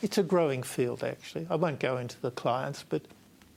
it's 0.03 0.19
a 0.19 0.23
growing 0.23 0.63
field, 0.63 1.03
actually. 1.03 1.47
I 1.51 1.57
won't 1.57 1.81
go 1.81 1.97
into 1.97 2.21
the 2.21 2.31
clients, 2.31 2.85
but 2.89 3.03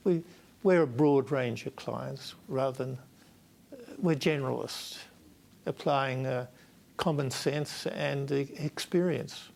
we, 0.04 0.22
we're 0.62 0.82
a 0.82 0.86
broad 0.86 1.30
range 1.30 1.66
of 1.66 1.76
clients 1.76 2.34
rather 2.48 2.84
than 2.84 2.98
uh, 3.72 3.76
we're 3.98 4.16
generalists, 4.16 4.98
applying 5.66 6.26
uh, 6.26 6.46
common 6.96 7.30
sense 7.30 7.86
and 7.86 8.30
experience. 8.32 9.48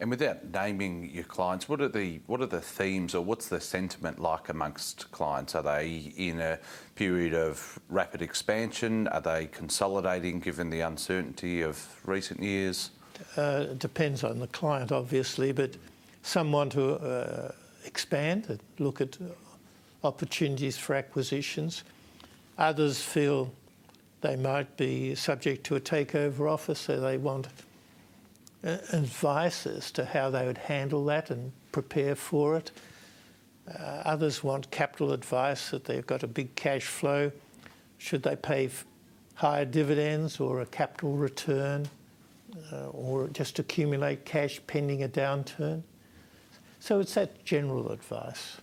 And 0.00 0.08
without 0.08 0.46
naming 0.50 1.10
your 1.10 1.24
clients, 1.24 1.68
what 1.68 1.82
are 1.82 1.88
the 1.88 2.20
what 2.26 2.40
are 2.40 2.46
the 2.46 2.60
themes 2.62 3.14
or 3.14 3.22
what's 3.22 3.48
the 3.48 3.60
sentiment 3.60 4.18
like 4.18 4.48
amongst 4.48 5.12
clients? 5.12 5.54
Are 5.54 5.62
they 5.62 6.14
in 6.16 6.40
a 6.40 6.58
period 6.94 7.34
of 7.34 7.78
rapid 7.90 8.22
expansion? 8.22 9.08
Are 9.08 9.20
they 9.20 9.46
consolidating 9.46 10.40
given 10.40 10.70
the 10.70 10.80
uncertainty 10.80 11.60
of 11.60 11.86
recent 12.06 12.42
years? 12.42 12.92
Uh, 13.36 13.66
it 13.70 13.78
depends 13.78 14.24
on 14.24 14.38
the 14.38 14.46
client, 14.46 14.90
obviously, 14.90 15.52
but 15.52 15.76
some 16.22 16.50
want 16.50 16.72
to 16.72 16.94
uh, 16.94 17.52
expand 17.84 18.46
and 18.48 18.58
look 18.78 19.02
at 19.02 19.18
opportunities 20.02 20.78
for 20.78 20.94
acquisitions. 20.94 21.84
Others 22.56 23.02
feel 23.02 23.52
they 24.22 24.36
might 24.36 24.74
be 24.78 25.14
subject 25.14 25.64
to 25.64 25.76
a 25.76 25.80
takeover 25.80 26.50
offer, 26.50 26.74
so 26.74 26.98
they 26.98 27.18
want 27.18 27.48
advice 28.62 29.66
as 29.66 29.90
to 29.92 30.04
how 30.04 30.30
they 30.30 30.46
would 30.46 30.58
handle 30.58 31.04
that 31.06 31.30
and 31.30 31.52
prepare 31.72 32.14
for 32.14 32.56
it. 32.56 32.70
Uh, 33.68 34.02
others 34.04 34.42
want 34.42 34.70
capital 34.70 35.12
advice 35.12 35.70
that 35.70 35.84
they've 35.84 36.06
got 36.06 36.22
a 36.22 36.26
big 36.26 36.54
cash 36.56 36.84
flow. 36.84 37.30
Should 37.98 38.22
they 38.22 38.36
pay 38.36 38.70
higher 39.34 39.64
dividends 39.64 40.40
or 40.40 40.60
a 40.60 40.66
capital 40.66 41.12
return 41.12 41.88
uh, 42.72 42.88
or 42.88 43.28
just 43.28 43.58
accumulate 43.58 44.24
cash 44.24 44.60
pending 44.66 45.02
a 45.02 45.08
downturn? 45.08 45.82
So 46.80 47.00
it's 47.00 47.14
that 47.14 47.44
general 47.44 47.92
advice. 47.92 48.56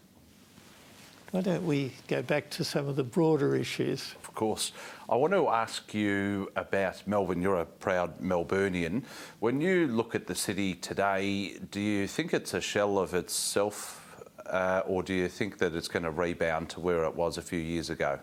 Why 1.32 1.42
don't 1.42 1.66
we 1.66 1.92
go 2.08 2.22
back 2.22 2.50
to 2.52 2.64
some 2.64 2.88
of 2.88 2.96
the 2.96 3.04
broader 3.04 3.54
issues? 3.54 4.16
Of 4.24 4.34
course. 4.34 4.72
I 5.10 5.16
want 5.18 5.34
to 5.34 5.50
ask 5.50 5.94
you 5.94 6.50
about 6.56 7.06
Melbourne. 7.06 7.42
You're 7.42 7.60
a 7.60 7.66
proud 7.66 8.22
Melburnian. 8.22 9.04
When 9.40 9.60
you 9.60 9.88
look 9.88 10.16
at 10.16 10.28
the 10.28 10.36
city 10.36 10.74
today, 10.76 11.58
do 11.70 11.82
you 11.82 12.08
think 12.08 12.34
it's 12.34 12.54
a 12.54 12.62
shell 12.62 12.98
of 12.98 13.14
itself, 13.14 14.26
uh, 14.46 14.84
or 14.86 15.04
do 15.04 15.14
you 15.14 15.28
think 15.28 15.58
that 15.58 15.76
it's 15.76 15.90
going 15.90 16.04
to 16.04 16.12
rebound 16.12 16.70
to 16.70 16.80
where 16.80 17.04
it 17.04 17.14
was 17.14 17.38
a 17.38 17.42
few 17.42 17.60
years 17.60 17.90
ago? 17.90 18.20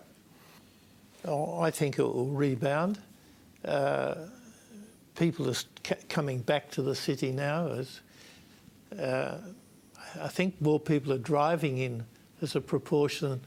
Oh, 1.25 1.59
I 1.59 1.69
think 1.69 1.99
it 1.99 2.03
will 2.03 2.29
rebound. 2.29 2.99
Uh, 3.63 4.15
people 5.15 5.47
are 5.47 5.55
coming 6.09 6.39
back 6.39 6.71
to 6.71 6.81
the 6.81 6.95
city 6.95 7.31
now. 7.31 7.67
As 7.67 8.01
uh, 8.99 9.37
I 10.19 10.27
think 10.27 10.59
more 10.59 10.79
people 10.79 11.13
are 11.13 11.19
driving 11.19 11.77
in 11.77 12.03
as 12.45 12.55
a 12.55 12.61
proportion 12.61 13.41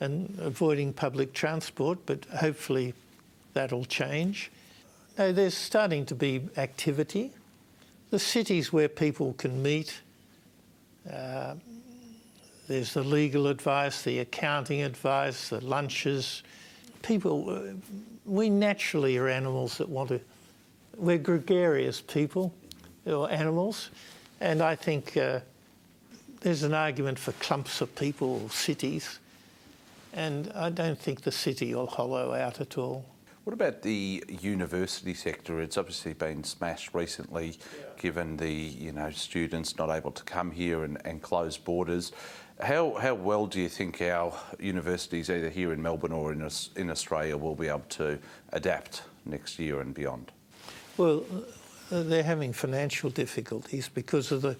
and 0.00 0.38
avoiding 0.40 0.92
public 0.92 1.32
transport, 1.32 1.98
but 2.06 2.24
hopefully 2.26 2.94
that'll 3.52 3.84
change. 3.84 4.50
No, 5.18 5.32
there's 5.32 5.56
starting 5.56 6.06
to 6.06 6.14
be 6.14 6.40
activity. 6.56 7.32
The 8.10 8.18
cities 8.18 8.72
where 8.72 8.88
people 8.88 9.34
can 9.34 9.60
meet, 9.60 10.00
uh, 11.12 11.54
there's 12.68 12.94
the 12.94 13.02
legal 13.02 13.48
advice, 13.48 14.02
the 14.02 14.20
accounting 14.20 14.82
advice, 14.82 15.48
the 15.48 15.60
lunches. 15.60 16.44
People, 17.02 17.50
uh, 17.50 17.60
we 18.24 18.48
naturally 18.50 19.16
are 19.18 19.28
animals 19.28 19.78
that 19.78 19.88
want 19.88 20.10
to, 20.10 20.20
we're 20.96 21.18
gregarious 21.18 22.00
people 22.00 22.54
or 23.04 23.28
animals, 23.30 23.90
and 24.40 24.62
I 24.62 24.76
think 24.76 25.16
uh, 25.16 25.40
there's 26.44 26.62
an 26.62 26.74
argument 26.74 27.18
for 27.18 27.32
clumps 27.32 27.80
of 27.80 27.96
people 27.96 28.42
or 28.44 28.50
cities, 28.50 29.18
and 30.12 30.52
I 30.54 30.68
don't 30.68 30.98
think 30.98 31.22
the 31.22 31.32
city 31.32 31.74
will 31.74 31.86
hollow 31.86 32.34
out 32.34 32.60
at 32.60 32.76
all. 32.76 33.06
What 33.44 33.54
about 33.54 33.80
the 33.80 34.22
university 34.28 35.14
sector? 35.14 35.62
It's 35.62 35.78
obviously 35.78 36.12
been 36.12 36.44
smashed 36.44 36.92
recently, 36.92 37.46
yeah. 37.46 37.86
given 37.96 38.36
the 38.36 38.50
you 38.50 38.92
know 38.92 39.10
students 39.10 39.78
not 39.78 39.88
able 39.88 40.12
to 40.12 40.22
come 40.24 40.50
here 40.50 40.84
and, 40.84 40.98
and 41.06 41.22
close 41.22 41.56
borders. 41.56 42.12
How 42.60 42.92
how 42.92 43.14
well 43.14 43.46
do 43.46 43.58
you 43.58 43.70
think 43.70 44.02
our 44.02 44.34
universities, 44.60 45.30
either 45.30 45.48
here 45.48 45.72
in 45.72 45.82
Melbourne 45.82 46.12
or 46.12 46.30
in 46.30 46.46
in 46.76 46.90
Australia, 46.90 47.38
will 47.38 47.56
be 47.56 47.68
able 47.68 47.88
to 48.00 48.18
adapt 48.52 49.02
next 49.24 49.58
year 49.58 49.80
and 49.80 49.94
beyond? 49.94 50.30
Well, 50.98 51.24
uh, 51.90 52.02
they're 52.02 52.22
having 52.22 52.52
financial 52.52 53.08
difficulties 53.08 53.88
because 53.88 54.30
of 54.30 54.42
the 54.42 54.56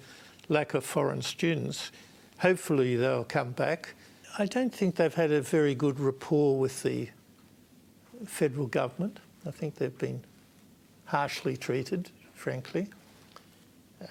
lack 0.49 0.73
of 0.73 0.83
foreign 0.83 1.21
students. 1.21 1.91
Hopefully, 2.39 2.95
they'll 2.95 3.23
come 3.23 3.51
back. 3.51 3.93
I 4.37 4.45
don't 4.45 4.73
think 4.73 4.95
they've 4.95 5.13
had 5.13 5.31
a 5.31 5.41
very 5.41 5.75
good 5.75 5.99
rapport 5.99 6.57
with 6.57 6.83
the 6.83 7.09
federal 8.25 8.67
government. 8.67 9.19
I 9.45 9.51
think 9.51 9.75
they've 9.75 9.97
been 9.97 10.23
harshly 11.05 11.55
treated, 11.55 12.09
frankly, 12.33 12.87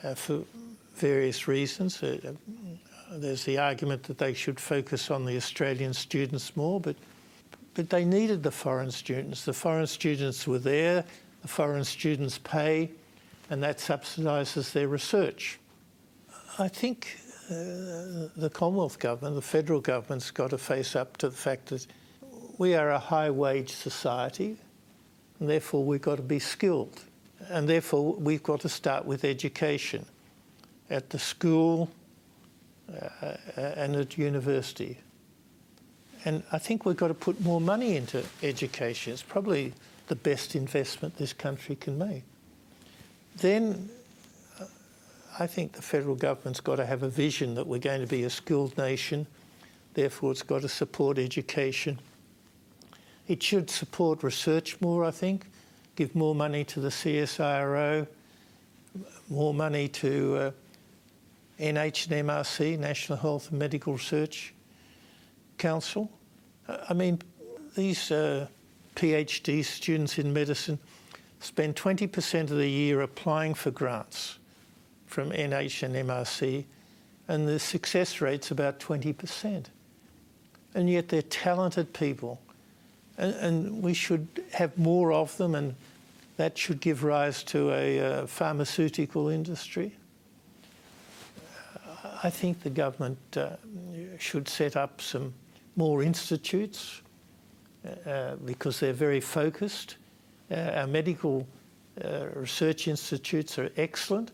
uh, 0.02 0.14
for 0.14 0.44
various 0.94 1.46
reasons. 1.48 2.02
Uh, 2.02 2.18
uh, 2.24 3.18
there's 3.18 3.44
the 3.44 3.58
argument 3.58 4.02
that 4.04 4.18
they 4.18 4.32
should 4.32 4.58
focus 4.58 5.10
on 5.10 5.24
the 5.24 5.36
Australian 5.36 5.92
students 5.92 6.56
more, 6.56 6.80
but 6.80 6.96
but 7.74 7.90
they 7.90 8.04
needed 8.04 8.42
the 8.42 8.50
foreign 8.50 8.90
students. 8.90 9.44
The 9.44 9.52
foreign 9.52 9.86
students 9.86 10.46
were 10.46 10.60
there. 10.60 11.04
The 11.42 11.48
foreign 11.48 11.84
students 11.84 12.38
pay, 12.38 12.90
and 13.50 13.62
that 13.62 13.78
subsidises 13.78 14.72
their 14.72 14.88
research. 14.88 15.58
I 16.56 16.68
think 16.68 17.18
uh, 17.50 18.30
the 18.36 18.50
Commonwealth 18.52 19.00
Government, 19.00 19.34
the 19.34 19.42
federal 19.42 19.80
government's 19.80 20.30
got 20.30 20.50
to 20.50 20.58
face 20.58 20.94
up 20.94 21.16
to 21.16 21.28
the 21.28 21.36
fact 21.36 21.66
that 21.66 21.84
we 22.58 22.76
are 22.76 22.90
a 22.90 22.98
high 22.98 23.30
wage 23.30 23.72
society, 23.72 24.56
and 25.40 25.48
therefore 25.48 25.84
we've 25.84 26.00
got 26.00 26.16
to 26.16 26.22
be 26.22 26.38
skilled. 26.38 27.00
And 27.48 27.68
therefore 27.68 28.14
we've 28.14 28.42
got 28.42 28.60
to 28.60 28.68
start 28.68 29.04
with 29.04 29.24
education 29.24 30.06
at 30.90 31.10
the 31.10 31.18
school 31.18 31.90
uh, 32.88 33.36
and 33.56 33.96
at 33.96 34.16
university. 34.16 34.98
And 36.24 36.44
I 36.52 36.58
think 36.58 36.86
we've 36.86 36.96
got 36.96 37.08
to 37.08 37.14
put 37.14 37.40
more 37.40 37.60
money 37.60 37.96
into 37.96 38.24
education. 38.44 39.12
It's 39.12 39.22
probably 39.22 39.74
the 40.06 40.16
best 40.16 40.54
investment 40.54 41.16
this 41.16 41.32
country 41.32 41.74
can 41.74 41.98
make. 41.98 42.22
Then 43.36 43.90
I 45.38 45.48
think 45.48 45.72
the 45.72 45.82
federal 45.82 46.14
government's 46.14 46.60
got 46.60 46.76
to 46.76 46.86
have 46.86 47.02
a 47.02 47.08
vision 47.08 47.54
that 47.56 47.66
we're 47.66 47.80
going 47.80 48.00
to 48.00 48.06
be 48.06 48.22
a 48.22 48.30
skilled 48.30 48.78
nation, 48.78 49.26
therefore, 49.94 50.30
it's 50.30 50.44
got 50.44 50.62
to 50.62 50.68
support 50.68 51.18
education. 51.18 51.98
It 53.26 53.42
should 53.42 53.68
support 53.68 54.22
research 54.22 54.80
more, 54.80 55.04
I 55.04 55.10
think, 55.10 55.46
give 55.96 56.14
more 56.14 56.36
money 56.36 56.62
to 56.64 56.78
the 56.78 56.88
CSIRO, 56.88 58.06
more 59.28 59.52
money 59.52 59.88
to 59.88 60.36
uh, 60.36 60.50
NH&MRC, 61.58 62.78
National 62.78 63.18
Health 63.18 63.50
and 63.50 63.58
Medical 63.58 63.94
Research 63.94 64.54
Council. 65.58 66.10
I 66.68 66.94
mean, 66.94 67.20
these 67.74 68.12
uh, 68.12 68.46
PhD 68.94 69.64
students 69.64 70.18
in 70.18 70.32
medicine 70.32 70.78
spend 71.40 71.74
20% 71.74 72.42
of 72.42 72.50
the 72.50 72.68
year 72.68 73.00
applying 73.00 73.54
for 73.54 73.72
grants 73.72 74.38
from 75.14 75.30
NH 75.30 75.84
and 75.84 75.94
MRC, 75.94 76.64
and 77.28 77.46
the 77.46 77.60
success 77.60 78.20
rate's 78.20 78.50
about 78.50 78.80
20%. 78.80 79.66
And 80.74 80.90
yet 80.90 81.08
they're 81.08 81.22
talented 81.22 81.92
people, 81.92 82.40
and, 83.16 83.32
and 83.36 83.80
we 83.80 83.94
should 83.94 84.26
have 84.50 84.76
more 84.76 85.12
of 85.12 85.36
them, 85.36 85.54
and 85.54 85.76
that 86.36 86.58
should 86.58 86.80
give 86.80 87.04
rise 87.04 87.44
to 87.44 87.70
a 87.70 88.00
uh, 88.00 88.26
pharmaceutical 88.26 89.28
industry. 89.28 89.92
I 92.24 92.30
think 92.30 92.64
the 92.64 92.70
government 92.70 93.18
uh, 93.36 93.50
should 94.18 94.48
set 94.48 94.76
up 94.76 95.00
some 95.00 95.32
more 95.76 96.02
institutes 96.02 97.02
uh, 98.04 98.34
because 98.44 98.80
they're 98.80 98.92
very 98.92 99.20
focused. 99.20 99.96
Uh, 100.50 100.72
our 100.74 100.86
medical 100.88 101.46
uh, 102.04 102.26
research 102.34 102.88
institutes 102.88 103.60
are 103.60 103.70
excellent. 103.76 104.32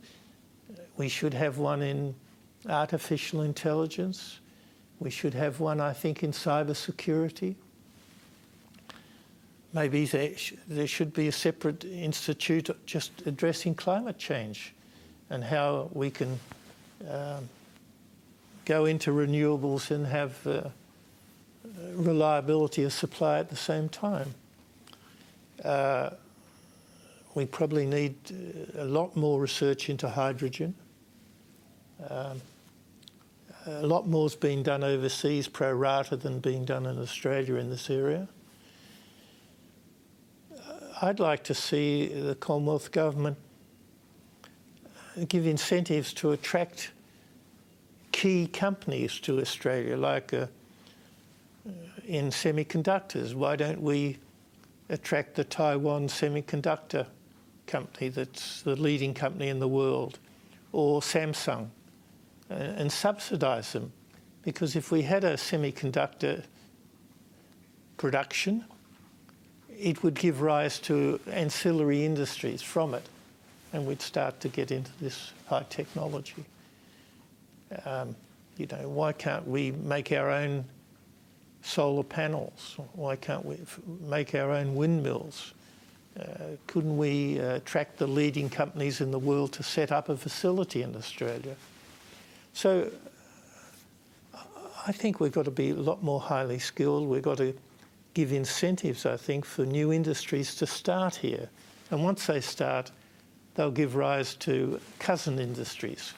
We 0.97 1.09
should 1.09 1.35
have 1.35 1.59
one 1.59 1.83
in 1.83 2.15
artificial 2.69 3.43
intelligence. 3.43 4.41
We 4.99 5.11
should 5.11 5.35
have 5.35 5.61
one, 5.61 5.81
I 5.81 5.93
think, 5.93 6.23
in 6.23 6.33
cyber 6.33 6.77
security. 6.77 7.57
Maybe 9.73 10.05
there 10.05 10.87
should 10.87 11.13
be 11.13 11.29
a 11.29 11.33
separate 11.33 11.85
institute 11.85 12.69
just 12.87 13.13
addressing 13.25 13.77
climate 13.77 14.19
change 14.19 14.75
and 15.31 15.45
how 15.45 15.89
we 15.93 16.11
can 16.11 16.39
um, 17.09 17.49
go 18.65 18.85
into 18.85 19.13
renewables 19.13 19.93
and 19.93 20.07
have 20.07 20.45
uh, 20.47 20.63
reliability 21.93 22.83
of 22.83 22.93
supply 22.93 23.39
at 23.39 23.49
the 23.49 23.57
same 23.57 23.89
time. 23.89 24.35
Uh, 25.65 26.11
we 27.35 27.47
probably 27.47 27.87
need 27.87 28.17
uh, 28.31 28.83
a 28.83 28.85
lot 28.85 29.17
more 29.17 29.41
research 29.41 29.89
into 29.89 30.09
hydrogen. 30.09 30.75
Um, 32.09 32.41
a 33.67 33.87
lot 33.87 34.09
more 34.09 34.27
is 34.27 34.35
being 34.35 34.63
done 34.63 34.83
overseas 34.83 35.47
pro 35.47 35.73
rata 35.73 36.17
than 36.17 36.41
being 36.41 36.65
done 36.65 36.87
in 36.87 36.99
Australia 36.99 37.57
in 37.57 37.71
this 37.71 37.91
area. 37.91 38.27
I'd 41.03 41.21
like 41.21 41.45
to 41.45 41.55
see 41.55 42.09
the 42.09 42.35
Commonwealth 42.35 42.91
Government 42.91 43.37
give 45.29 45.47
incentives 45.47 46.13
to 46.15 46.33
attract 46.33 46.91
key 48.13 48.47
companies 48.47 49.19
to 49.21 49.41
Australia, 49.41 49.97
like 49.97 50.35
uh, 50.35 50.47
in 52.07 52.29
semiconductors. 52.29 53.35
Why 53.35 53.57
don't 53.57 53.81
we 53.81 54.19
attract 54.89 55.37
the 55.37 55.45
Taiwan 55.45 56.09
Semiconductor 56.09 57.07
Company 57.71 58.09
that's 58.09 58.63
the 58.63 58.75
leading 58.75 59.15
company 59.15 59.49
in 59.49 59.61
the 59.61 59.69
world, 59.69 60.19
or 60.73 61.01
Samsung, 61.01 61.69
and 62.49 62.91
subsidise 62.91 63.73
them? 63.73 63.93
Because 64.43 64.75
if 64.75 64.91
we 64.91 65.03
had 65.03 65.23
a 65.23 65.35
semiconductor 65.35 66.43
production, 67.97 68.65
it 69.79 70.03
would 70.03 70.15
give 70.15 70.41
rise 70.43 70.81
to 70.81 71.21
ancillary 71.31 72.05
industries 72.05 72.61
from 72.61 72.95
it, 72.95 73.09
and 73.73 73.87
we'd 73.87 74.03
start 74.03 74.41
to 74.41 74.49
get 74.49 74.71
into 74.71 74.91
this 75.01 75.33
high 75.47 75.65
technology. 75.71 76.45
Um, 77.85 78.17
you 78.57 78.67
know, 78.67 78.89
why 78.89 79.13
can't 79.13 79.47
we 79.47 79.71
make 79.71 80.11
our 80.13 80.31
own 80.31 80.65
solar 81.63 82.03
panels? 82.03 82.77
Why 82.95 83.17
can't 83.17 83.45
we 83.45 83.59
make 84.01 84.35
our 84.35 84.51
own 84.51 84.75
windmills? 84.75 85.55
Uh, 86.19 86.25
couldn't 86.67 86.97
we 86.97 87.39
uh, 87.41 87.57
attract 87.57 87.99
the 87.99 88.07
leading 88.07 88.51
companies 88.51 89.01
in 89.01 89.11
the 89.11 89.19
world 89.19 89.53
to 89.53 89.63
set 89.63 89.93
up 89.93 90.09
a 90.09 90.17
facility 90.17 90.83
in 90.83 90.97
Australia? 90.97 91.55
So 92.53 92.91
I 94.87 94.93
think 94.93 95.21
we've 95.21 95.33
got 95.33 95.45
to 95.45 95.51
be 95.51 95.71
a 95.71 95.75
lot 95.75 96.03
more 96.03 96.21
highly 96.21 96.59
skilled. 96.59 97.07
We've 97.07 97.23
got 97.23 97.39
to 97.39 97.55
give 98.15 98.33
incentives, 98.33 99.07
I 99.07 99.17
think, 99.17 99.45
for 99.45 99.65
new 99.65 99.93
industries 99.93 100.55
to 100.57 100.67
start 100.67 101.15
here. 101.15 101.49
And 101.91 102.03
once 102.03 102.27
they 102.27 102.41
start, 102.41 102.91
they'll 103.55 103.71
give 103.71 103.95
rise 103.95 104.35
to 104.37 104.81
cousin 104.99 105.39
industries. 105.39 106.15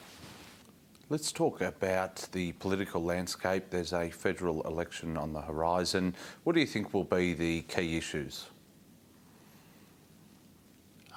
Let's 1.09 1.31
talk 1.31 1.61
about 1.61 2.27
the 2.31 2.53
political 2.53 3.03
landscape. 3.03 3.65
There's 3.69 3.93
a 3.93 4.09
federal 4.09 4.61
election 4.63 5.17
on 5.17 5.33
the 5.33 5.41
horizon. 5.41 6.15
What 6.43 6.53
do 6.53 6.61
you 6.61 6.65
think 6.65 6.93
will 6.93 7.03
be 7.03 7.33
the 7.33 7.61
key 7.63 7.97
issues? 7.97 8.47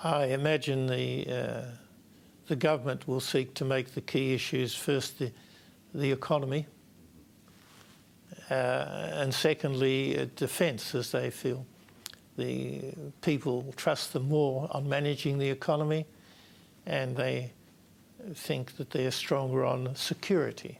I 0.02 0.26
imagine 0.26 0.86
the 0.86 1.26
uh, 1.28 1.62
the 2.48 2.56
government 2.56 3.08
will 3.08 3.20
seek 3.20 3.54
to 3.54 3.64
make 3.64 3.94
the 3.94 4.00
key 4.00 4.34
issues 4.34 4.74
first 4.74 5.18
the 5.18 5.32
the 5.94 6.12
economy, 6.12 6.66
uh, 8.50 8.54
and 9.14 9.32
secondly, 9.32 10.18
uh, 10.18 10.26
defence, 10.36 10.94
as 10.94 11.10
they 11.12 11.30
feel. 11.30 11.64
The 12.36 12.92
people 13.22 13.72
trust 13.76 14.12
them 14.12 14.28
more 14.28 14.68
on 14.70 14.86
managing 14.86 15.38
the 15.38 15.48
economy, 15.48 16.04
and 16.84 17.16
they 17.16 17.52
think 18.34 18.76
that 18.76 18.90
they're 18.90 19.10
stronger 19.10 19.64
on 19.64 19.94
security. 19.94 20.78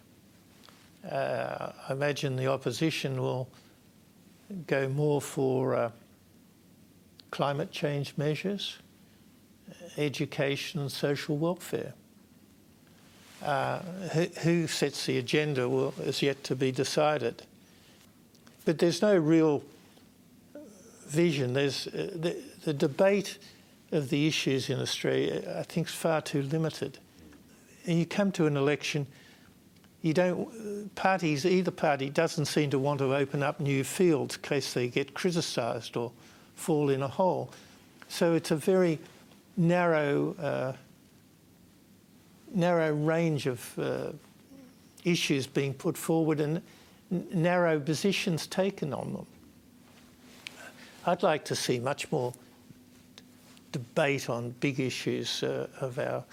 Uh, 1.11 1.73
I 1.89 1.93
imagine 1.93 2.37
the 2.37 2.49
opposition 2.49 3.21
will 3.21 3.49
go 4.67 4.89
more 4.89 5.21
for 5.23 5.75
uh, 5.75 5.91
climate 7.31 7.71
change 7.71 8.15
measures, 8.17 8.77
education, 9.97 10.81
and 10.81 10.91
social 10.91 11.37
welfare. 11.37 11.95
Uh, 13.43 13.81
who, 14.13 14.25
who, 14.41 14.67
sets 14.67 15.07
the 15.07 15.19
agenda 15.19 15.69
is 16.01 16.23
yet 16.23 16.43
to 16.43 16.57
be 16.57 16.73
decided. 16.73 17.43
But 18.65 18.79
there's 18.79 19.03
no 19.03 19.17
real 19.17 19.63
vision. 21.07 21.53
There's 21.53 21.87
uh, 21.87 22.11
the, 22.15 22.37
the, 22.65 22.73
debate 22.73 23.39
of 23.93 24.09
the 24.09 24.27
issues 24.27 24.71
in 24.71 24.81
Australia, 24.81 25.57
I 25.59 25.63
think, 25.63 25.89
is 25.89 25.95
far 25.95 26.23
too 26.23 26.43
limited. 26.43 26.99
And 27.85 27.99
you 27.99 28.07
come 28.07 28.33
to 28.33 28.47
an 28.47 28.57
election, 28.57 29.07
you 30.03 30.15
don't 30.15 30.95
parties 30.95 31.45
either 31.45 31.71
party 31.71 32.11
doesn't 32.11 32.47
seem 32.47 32.71
to 32.71 32.79
want 32.79 32.99
to 32.99 33.15
open 33.15 33.43
up 33.43 33.61
new 33.61 33.85
fields 33.85 34.37
in 34.37 34.43
case 34.43 34.73
they 34.73 34.89
get 34.89 35.15
criticised 35.15 35.97
or 35.97 36.13
fall 36.55 36.91
in 36.91 37.03
a 37.03 37.09
hole. 37.09 37.53
So 38.09 38.35
it's 38.35 38.51
a 38.51 38.57
very 38.57 38.99
narrow 39.57 40.35
uh, 40.35 40.73
narrow 42.55 42.93
range 42.95 43.47
of 43.47 43.79
uh, 43.79 44.13
issues 45.05 45.47
being 45.47 45.75
put 45.75 45.97
forward 45.97 46.41
and 46.41 46.63
narrow 47.11 47.79
positions 47.79 48.47
taken 48.47 48.93
on 48.93 49.13
them. 49.13 49.27
I'd 51.07 51.23
like 51.23 51.45
to 51.47 51.55
see 51.55 51.79
much 51.79 52.11
more 52.11 52.33
debate 53.73 54.29
on 54.29 54.51
big 54.61 54.81
issues 54.81 55.43
uh, 55.43 55.69
of 55.81 55.99
our 55.99 56.25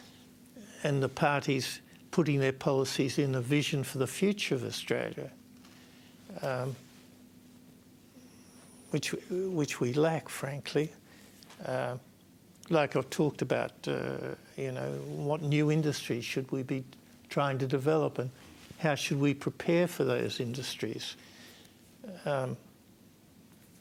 and 0.83 1.01
the 1.01 1.09
parties 1.09 1.79
putting 2.11 2.39
their 2.39 2.53
policies 2.53 3.17
in 3.17 3.35
a 3.35 3.41
vision 3.41 3.83
for 3.83 3.97
the 3.97 4.07
future 4.07 4.55
of 4.55 4.63
Australia, 4.63 5.31
um, 6.41 6.75
which 8.91 9.13
which 9.29 9.79
we 9.79 9.93
lack, 9.93 10.29
frankly. 10.29 10.91
Uh, 11.65 11.95
like 12.73 12.95
I've 12.95 13.09
talked 13.09 13.41
about, 13.41 13.71
uh, 13.87 14.35
you 14.57 14.71
know, 14.71 14.91
what 15.05 15.41
new 15.41 15.71
industries 15.71 16.25
should 16.25 16.51
we 16.51 16.63
be 16.63 16.83
trying 17.29 17.57
to 17.59 17.67
develop 17.67 18.19
and 18.19 18.29
how 18.79 18.95
should 18.95 19.19
we 19.19 19.33
prepare 19.33 19.87
for 19.87 20.03
those 20.03 20.39
industries? 20.39 21.15
Um, 22.25 22.57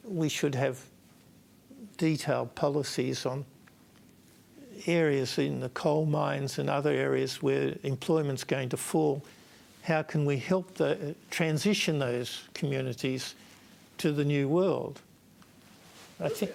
we 0.05 0.29
should 0.29 0.55
have 0.55 0.79
detailed 1.97 2.55
policies 2.55 3.25
on 3.25 3.45
areas 4.87 5.37
in 5.37 5.59
the 5.59 5.69
coal 5.69 6.05
mines 6.05 6.59
and 6.59 6.69
other 6.69 6.91
areas 6.91 7.41
where 7.41 7.75
employment's 7.83 8.43
going 8.43 8.69
to 8.69 8.77
fall. 8.77 9.21
How 9.83 10.01
can 10.03 10.25
we 10.25 10.37
help 10.37 10.75
the, 10.75 11.15
transition 11.29 11.99
those 11.99 12.43
communities 12.53 13.35
to 13.97 14.11
the 14.11 14.23
new 14.23 14.47
world? 14.47 15.01
I 16.19 16.29
think. 16.29 16.51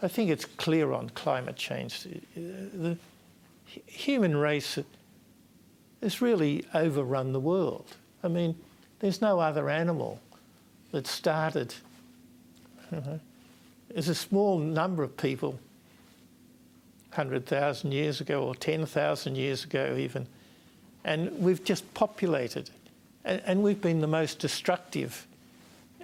I 0.00 0.08
think 0.08 0.30
it's 0.30 0.44
clear 0.44 0.92
on 0.92 1.10
climate 1.10 1.56
change. 1.56 2.06
The 2.34 2.96
human 3.86 4.36
race 4.36 4.78
has 6.02 6.22
really 6.22 6.64
overrun 6.72 7.32
the 7.32 7.40
world. 7.40 7.86
I 8.22 8.28
mean, 8.28 8.56
there's 9.00 9.20
no 9.20 9.40
other 9.40 9.68
animal 9.68 10.20
that 10.92 11.06
started. 11.06 11.74
There's 13.90 14.08
a 14.08 14.14
small 14.14 14.58
number 14.58 15.02
of 15.02 15.16
people, 15.16 15.58
100,000 17.10 17.92
years 17.92 18.20
ago 18.20 18.44
or 18.44 18.54
10,000 18.54 19.36
years 19.36 19.64
ago, 19.64 19.96
even, 19.98 20.26
and 21.04 21.36
we've 21.38 21.64
just 21.64 21.92
populated. 21.94 22.70
And 23.24 23.62
we've 23.62 23.80
been 23.80 24.00
the 24.00 24.06
most 24.06 24.38
destructive 24.38 25.26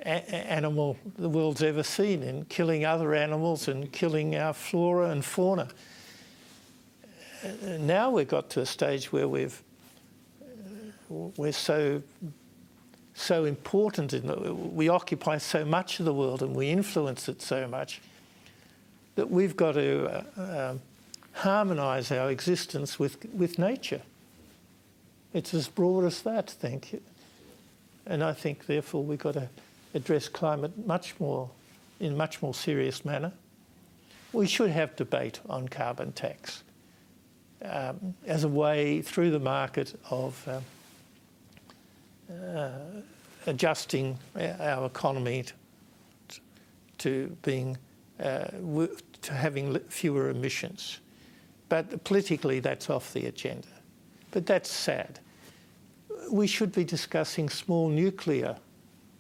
animal 0.04 0.98
the 1.16 1.28
world's 1.28 1.62
ever 1.62 1.82
seen 1.82 2.22
in 2.22 2.44
killing 2.46 2.84
other 2.84 3.14
animals 3.14 3.68
and 3.68 3.90
killing 3.92 4.36
our 4.36 4.52
flora 4.52 5.10
and 5.10 5.24
fauna. 5.24 5.68
Now 7.78 8.10
we've 8.10 8.28
got 8.28 8.50
to 8.50 8.60
a 8.60 8.66
stage 8.66 9.12
where 9.12 9.28
we've 9.28 9.62
we're 11.08 11.52
so 11.52 12.02
so 13.16 13.44
important 13.44 14.12
in 14.12 14.26
the, 14.26 14.52
we 14.52 14.88
occupy 14.88 15.38
so 15.38 15.64
much 15.64 16.00
of 16.00 16.04
the 16.04 16.12
world 16.12 16.42
and 16.42 16.54
we 16.54 16.68
influence 16.68 17.28
it 17.28 17.40
so 17.40 17.68
much 17.68 18.00
that 19.14 19.30
we've 19.30 19.56
got 19.56 19.72
to 19.72 20.24
uh, 20.36 20.70
um, 20.70 20.80
harmonise 21.32 22.10
our 22.10 22.30
existence 22.30 22.98
with 22.98 23.24
with 23.32 23.58
nature. 23.58 24.02
It's 25.32 25.54
as 25.54 25.68
broad 25.68 26.04
as 26.04 26.22
that, 26.22 26.50
thank 26.50 26.92
you. 26.92 27.00
And 28.06 28.22
I 28.22 28.32
think 28.32 28.66
therefore 28.66 29.02
we've 29.02 29.18
got 29.18 29.34
to 29.34 29.48
address 29.94 30.28
climate 30.28 30.86
much 30.86 31.18
more 31.18 31.48
in 32.00 32.16
much 32.16 32.42
more 32.42 32.54
serious 32.54 33.04
manner. 33.04 33.32
We 34.32 34.46
should 34.46 34.70
have 34.70 34.96
debate 34.96 35.40
on 35.48 35.68
carbon 35.68 36.12
tax 36.12 36.64
um, 37.64 38.14
as 38.26 38.44
a 38.44 38.48
way 38.48 39.00
through 39.00 39.30
the 39.30 39.38
market 39.38 39.98
of 40.10 40.48
um, 40.48 40.64
uh, 42.36 42.70
adjusting 43.46 44.18
our 44.36 44.86
economy 44.86 45.44
to, 46.98 47.36
being 47.42 47.76
uh, 48.20 48.46
to 49.22 49.32
having 49.32 49.78
fewer 49.88 50.30
emissions. 50.30 51.00
But 51.68 52.04
politically, 52.04 52.60
that's 52.60 52.90
off 52.90 53.12
the 53.12 53.26
agenda. 53.26 53.68
But 54.30 54.46
that's 54.46 54.70
sad. 54.70 55.20
We 56.30 56.46
should 56.46 56.72
be 56.72 56.84
discussing 56.84 57.48
small 57.48 57.88
nuclear 57.88 58.56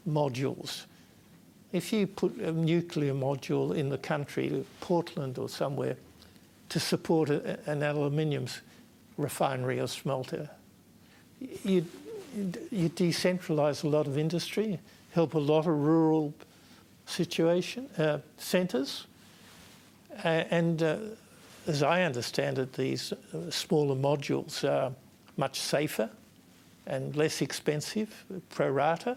modules. 0.08 0.84
If 1.72 1.92
you 1.92 2.06
put 2.06 2.36
a 2.36 2.52
nuclear 2.52 3.14
module 3.14 3.76
in 3.76 3.88
the 3.88 3.98
country, 3.98 4.64
Portland 4.80 5.38
or 5.38 5.48
somewhere, 5.48 5.96
to 6.68 6.80
support 6.80 7.30
a, 7.30 7.58
an 7.70 7.82
aluminium 7.82 8.46
refinery 9.16 9.80
or 9.80 9.88
smelter, 9.88 10.48
you 11.64 11.84
you 12.70 12.88
decentralise 12.88 13.84
a 13.84 13.88
lot 13.88 14.08
of 14.08 14.18
industry, 14.18 14.80
help 15.12 15.34
a 15.34 15.38
lot 15.38 15.60
of 15.60 15.66
rural 15.66 16.34
situation 17.06 17.88
uh, 17.98 18.18
centres, 18.38 19.06
and 20.22 20.82
uh, 20.82 20.96
as 21.66 21.82
I 21.82 22.02
understand 22.02 22.58
it, 22.58 22.72
these 22.72 23.12
uh, 23.12 23.50
smaller 23.50 23.94
modules 23.94 24.68
are 24.68 24.92
much 25.36 25.60
safer 25.60 26.10
and 26.86 27.16
less 27.16 27.40
expensive, 27.40 28.24
pro 28.50 28.68
rata, 28.68 29.16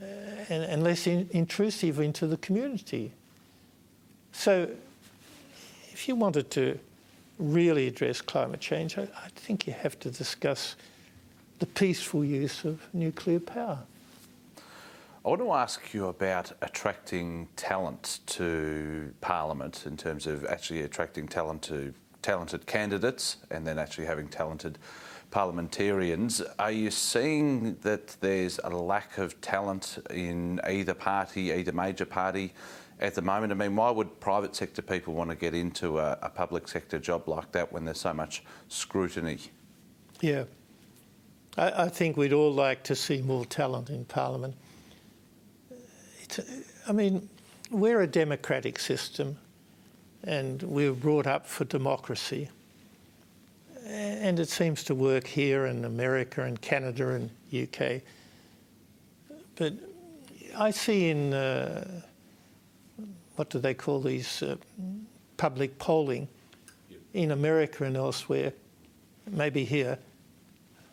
Uh, 0.00 0.04
and, 0.48 0.64
and, 0.64 0.82
less 0.82 1.06
in, 1.06 1.28
intrusive 1.30 2.00
into 2.00 2.26
the 2.26 2.36
community. 2.38 3.12
So, 4.32 4.68
if 5.92 6.08
you 6.08 6.16
wanted 6.16 6.50
to 6.52 6.78
really 7.38 7.86
address 7.86 8.20
climate 8.20 8.60
change, 8.60 8.98
I, 8.98 9.02
I 9.02 9.28
think 9.36 9.66
you 9.66 9.72
have 9.72 9.98
to 10.00 10.10
discuss 10.10 10.76
the 11.60 11.66
peaceful 11.66 12.24
use 12.24 12.64
of 12.64 12.80
nuclear 12.92 13.40
power. 13.40 13.78
I 15.24 15.28
want 15.28 15.40
to 15.40 15.52
ask 15.52 15.94
you 15.94 16.08
about 16.08 16.52
attracting 16.60 17.48
talent 17.56 18.20
to 18.26 19.14
Parliament 19.20 19.84
in 19.86 19.96
terms 19.96 20.26
of 20.26 20.44
actually 20.44 20.82
attracting 20.82 21.28
talent 21.28 21.62
to 21.62 21.94
talented 22.20 22.66
candidates 22.66 23.36
and 23.50 23.66
then 23.66 23.78
actually 23.78 24.06
having 24.06 24.28
talented 24.28 24.78
parliamentarians. 25.34 26.40
Are 26.60 26.70
you 26.70 26.92
seeing 26.92 27.74
that 27.82 28.16
there's 28.20 28.60
a 28.62 28.70
lack 28.70 29.18
of 29.18 29.40
talent 29.40 29.98
in 30.10 30.60
either 30.64 30.94
party, 30.94 31.52
either 31.52 31.72
major 31.72 32.04
party 32.04 32.54
at 33.00 33.16
the 33.16 33.20
moment? 33.20 33.50
I 33.50 33.56
mean, 33.56 33.74
why 33.74 33.90
would 33.90 34.20
private 34.20 34.54
sector 34.54 34.80
people 34.80 35.12
want 35.12 35.30
to 35.30 35.36
get 35.36 35.52
into 35.52 35.98
a, 35.98 36.16
a 36.22 36.28
public 36.28 36.68
sector 36.68 37.00
job 37.00 37.26
like 37.26 37.50
that 37.50 37.72
when 37.72 37.84
there's 37.84 37.98
so 37.98 38.14
much 38.14 38.44
scrutiny? 38.68 39.38
Yeah. 40.20 40.44
I, 41.58 41.86
I 41.86 41.88
think 41.88 42.16
we'd 42.16 42.32
all 42.32 42.52
like 42.52 42.84
to 42.84 42.94
see 42.94 43.20
more 43.20 43.44
talent 43.44 43.90
in 43.90 44.04
Parliament. 44.04 44.54
I 46.86 46.92
mean, 46.92 47.28
we're 47.72 48.02
a 48.02 48.06
democratic 48.06 48.78
system 48.78 49.36
and 50.22 50.62
we 50.62 50.88
were 50.88 50.94
brought 50.94 51.26
up 51.26 51.44
for 51.44 51.64
democracy. 51.64 52.50
And 53.86 54.40
it 54.40 54.48
seems 54.48 54.82
to 54.84 54.94
work 54.94 55.26
here 55.26 55.66
in 55.66 55.84
America 55.84 56.42
and 56.42 56.60
Canada 56.60 57.10
and 57.10 57.30
UK. 57.52 58.00
But 59.56 59.74
I 60.56 60.70
see 60.70 61.10
in 61.10 61.34
uh, 61.34 62.02
what 63.36 63.50
do 63.50 63.58
they 63.58 63.74
call 63.74 64.00
these 64.00 64.42
uh, 64.42 64.56
public 65.36 65.78
polling 65.78 66.28
in 67.12 67.30
America 67.30 67.84
and 67.84 67.96
elsewhere, 67.96 68.52
maybe 69.30 69.64
here, 69.64 69.98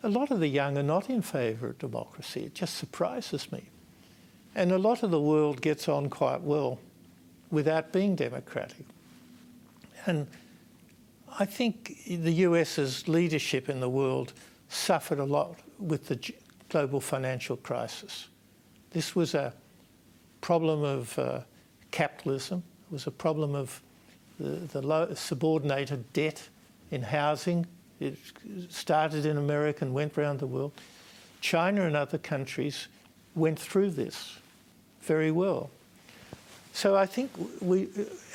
a 0.02 0.08
lot 0.08 0.30
of 0.30 0.40
the 0.40 0.48
young 0.48 0.76
are 0.76 0.82
not 0.82 1.08
in 1.08 1.22
favour 1.22 1.68
of 1.68 1.78
democracy. 1.78 2.44
It 2.44 2.54
just 2.54 2.76
surprises 2.76 3.50
me. 3.52 3.64
And 4.54 4.72
a 4.72 4.78
lot 4.78 5.02
of 5.02 5.10
the 5.10 5.20
world 5.20 5.62
gets 5.62 5.88
on 5.88 6.10
quite 6.10 6.42
well 6.42 6.78
without 7.50 7.92
being 7.92 8.16
democratic. 8.16 8.84
And 10.06 10.26
I 11.38 11.44
think 11.44 11.98
the 12.06 12.32
US's 12.32 13.08
leadership 13.08 13.68
in 13.68 13.80
the 13.80 13.88
world 13.88 14.32
suffered 14.68 15.18
a 15.18 15.24
lot 15.24 15.58
with 15.78 16.08
the 16.08 16.32
global 16.68 17.00
financial 17.00 17.56
crisis. 17.56 18.28
This 18.90 19.16
was 19.16 19.34
a 19.34 19.52
problem 20.40 20.82
of 20.82 21.18
uh, 21.18 21.40
capitalism, 21.90 22.62
it 22.90 22.92
was 22.92 23.06
a 23.06 23.10
problem 23.10 23.54
of 23.54 23.80
the, 24.38 24.50
the 24.50 24.82
low, 24.82 25.14
subordinated 25.14 26.12
debt 26.12 26.48
in 26.90 27.02
housing. 27.02 27.66
It 28.00 28.18
started 28.68 29.24
in 29.26 29.36
America 29.38 29.84
and 29.84 29.94
went 29.94 30.18
around 30.18 30.40
the 30.40 30.46
world. 30.46 30.72
China 31.40 31.86
and 31.86 31.96
other 31.96 32.18
countries 32.18 32.88
went 33.34 33.58
through 33.58 33.90
this 33.90 34.38
very 35.00 35.30
well. 35.30 35.70
So 36.72 36.96
I 36.96 37.04
think 37.04 37.30
we, 37.60 37.88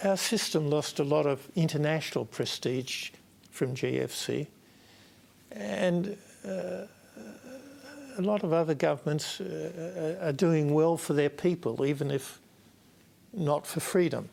our 0.04 0.16
system 0.16 0.70
lost 0.70 1.00
a 1.00 1.04
lot 1.04 1.26
of 1.26 1.48
international 1.56 2.26
prestige 2.26 3.10
from 3.50 3.74
GFC, 3.74 4.46
and 5.52 6.16
uh, 6.46 6.86
a 8.18 8.22
lot 8.22 8.44
of 8.44 8.54
other 8.54 8.76
governments 8.76 9.42
uh, 9.42 10.20
are 10.22 10.32
doing 10.32 10.72
well 10.74 10.98
for 10.98 11.14
their 11.14 11.32
people, 11.32 11.84
even 11.84 12.12
if 12.12 12.40
not 13.34 13.66
for 13.66 13.80
freedom. 13.80 14.30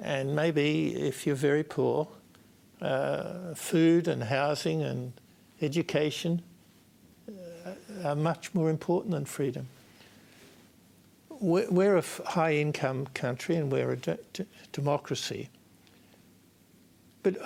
And 0.00 0.34
maybe 0.34 0.94
if 0.94 1.26
you're 1.26 1.36
very 1.36 1.62
poor, 1.62 2.08
uh, 2.82 3.54
food 3.54 4.08
and 4.08 4.24
housing 4.24 4.82
and 4.82 5.12
education 5.62 6.42
uh, 7.28 8.08
are 8.08 8.16
much 8.16 8.52
more 8.52 8.68
important 8.68 9.12
than 9.12 9.26
freedom 9.26 9.68
we're 11.40 11.96
a 11.96 12.04
high 12.26 12.54
income 12.54 13.06
country 13.14 13.56
and 13.56 13.72
we're 13.72 13.92
a 13.92 13.96
de- 13.96 14.18
democracy. 14.72 15.48
But 17.22 17.36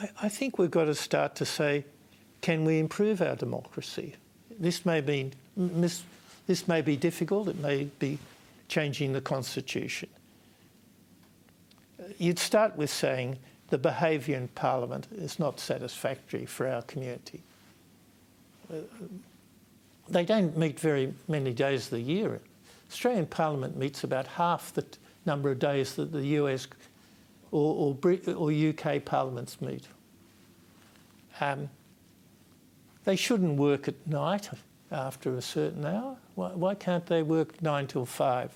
I, 0.00 0.10
I, 0.22 0.28
think 0.28 0.58
we've 0.58 0.70
got 0.70 0.84
to 0.84 0.94
start 0.94 1.36
to 1.36 1.46
say, 1.46 1.84
can 2.40 2.64
we 2.64 2.78
improve 2.78 3.22
our 3.22 3.36
democracy? 3.36 4.14
This 4.58 4.84
may 4.84 5.00
be, 5.00 5.30
mis- 5.56 6.02
this 6.46 6.66
may 6.66 6.82
be 6.82 6.96
difficult, 6.96 7.48
it 7.48 7.58
may 7.58 7.84
be 7.98 8.18
changing 8.68 9.12
the 9.12 9.20
constitution. 9.20 10.08
You'd 12.18 12.38
start 12.38 12.76
with 12.76 12.90
saying 12.90 13.38
the 13.68 13.78
behaviour 13.78 14.36
in 14.36 14.48
Parliament 14.48 15.06
is 15.16 15.38
not 15.38 15.60
satisfactory 15.60 16.44
for 16.44 16.66
our 16.66 16.82
community. 16.82 17.40
Uh, 18.72 18.78
they 20.08 20.24
don't 20.24 20.56
meet 20.56 20.78
very 20.80 21.14
many 21.28 21.52
days 21.52 21.84
of 21.84 21.90
the 21.90 22.00
year 22.00 22.40
Australian 22.92 23.24
Parliament 23.24 23.74
meets 23.74 24.04
about 24.04 24.26
half 24.26 24.74
the 24.74 24.84
number 25.24 25.50
of 25.50 25.58
days 25.58 25.94
that 25.94 26.12
the 26.12 26.26
US 26.38 26.68
or, 27.50 27.96
or, 28.04 28.34
or 28.34 28.52
UK 28.52 29.02
parliaments 29.02 29.62
meet. 29.62 29.84
Um, 31.40 31.70
they 33.04 33.16
shouldn't 33.16 33.56
work 33.56 33.88
at 33.88 33.94
night 34.06 34.50
after 34.90 35.34
a 35.34 35.42
certain 35.42 35.86
hour. 35.86 36.16
Why, 36.34 36.50
why, 36.50 36.74
can't 36.74 37.06
they 37.06 37.22
work 37.22 37.62
nine 37.62 37.86
till 37.86 38.04
five? 38.04 38.50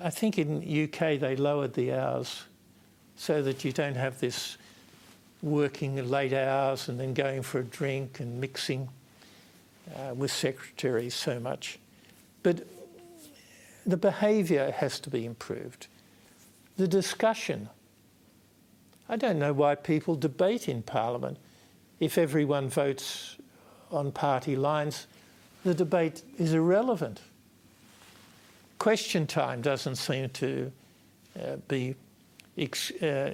I 0.00 0.08
think 0.08 0.38
in 0.38 0.62
UK 0.62 1.20
they 1.20 1.36
lowered 1.36 1.74
the 1.74 1.92
hours 1.92 2.44
so 3.16 3.42
that 3.42 3.62
you 3.62 3.72
don't 3.72 3.96
have 3.96 4.18
this 4.20 4.56
working 5.42 5.96
late 6.08 6.32
hours 6.32 6.88
and 6.88 6.98
then 6.98 7.12
going 7.12 7.42
for 7.42 7.60
a 7.60 7.64
drink 7.64 8.20
and 8.20 8.40
mixing 8.40 8.88
uh, 9.94 10.14
with 10.14 10.30
secretaries 10.30 11.14
so 11.14 11.38
much. 11.38 11.78
But 12.42 12.66
the 13.88 13.96
behaviour 13.96 14.70
has 14.70 15.00
to 15.00 15.10
be 15.10 15.24
improved. 15.24 15.86
The 16.76 16.86
discussion. 16.86 17.70
I 19.08 19.16
don't 19.16 19.38
know 19.38 19.54
why 19.54 19.76
people 19.76 20.14
debate 20.14 20.68
in 20.68 20.82
Parliament. 20.82 21.38
If 21.98 22.18
everyone 22.18 22.68
votes 22.68 23.38
on 23.90 24.12
party 24.12 24.56
lines, 24.56 25.06
the 25.64 25.72
debate 25.72 26.22
is 26.38 26.52
irrelevant. 26.52 27.22
Question 28.78 29.26
time 29.26 29.62
doesn't 29.62 29.96
seem 29.96 30.28
to 30.30 30.70
uh, 31.40 31.56
be 31.66 31.96
uh, 33.02 33.30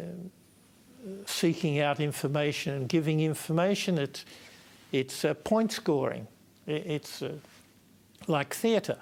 seeking 1.26 1.80
out 1.80 1.98
information 1.98 2.74
and 2.74 2.88
giving 2.88 3.20
information. 3.20 3.98
It, 3.98 4.24
it's 4.92 5.24
uh, 5.24 5.34
point 5.34 5.72
scoring. 5.72 6.28
It's 6.68 7.22
uh, 7.22 7.32
like 8.28 8.54
theatre. 8.54 8.98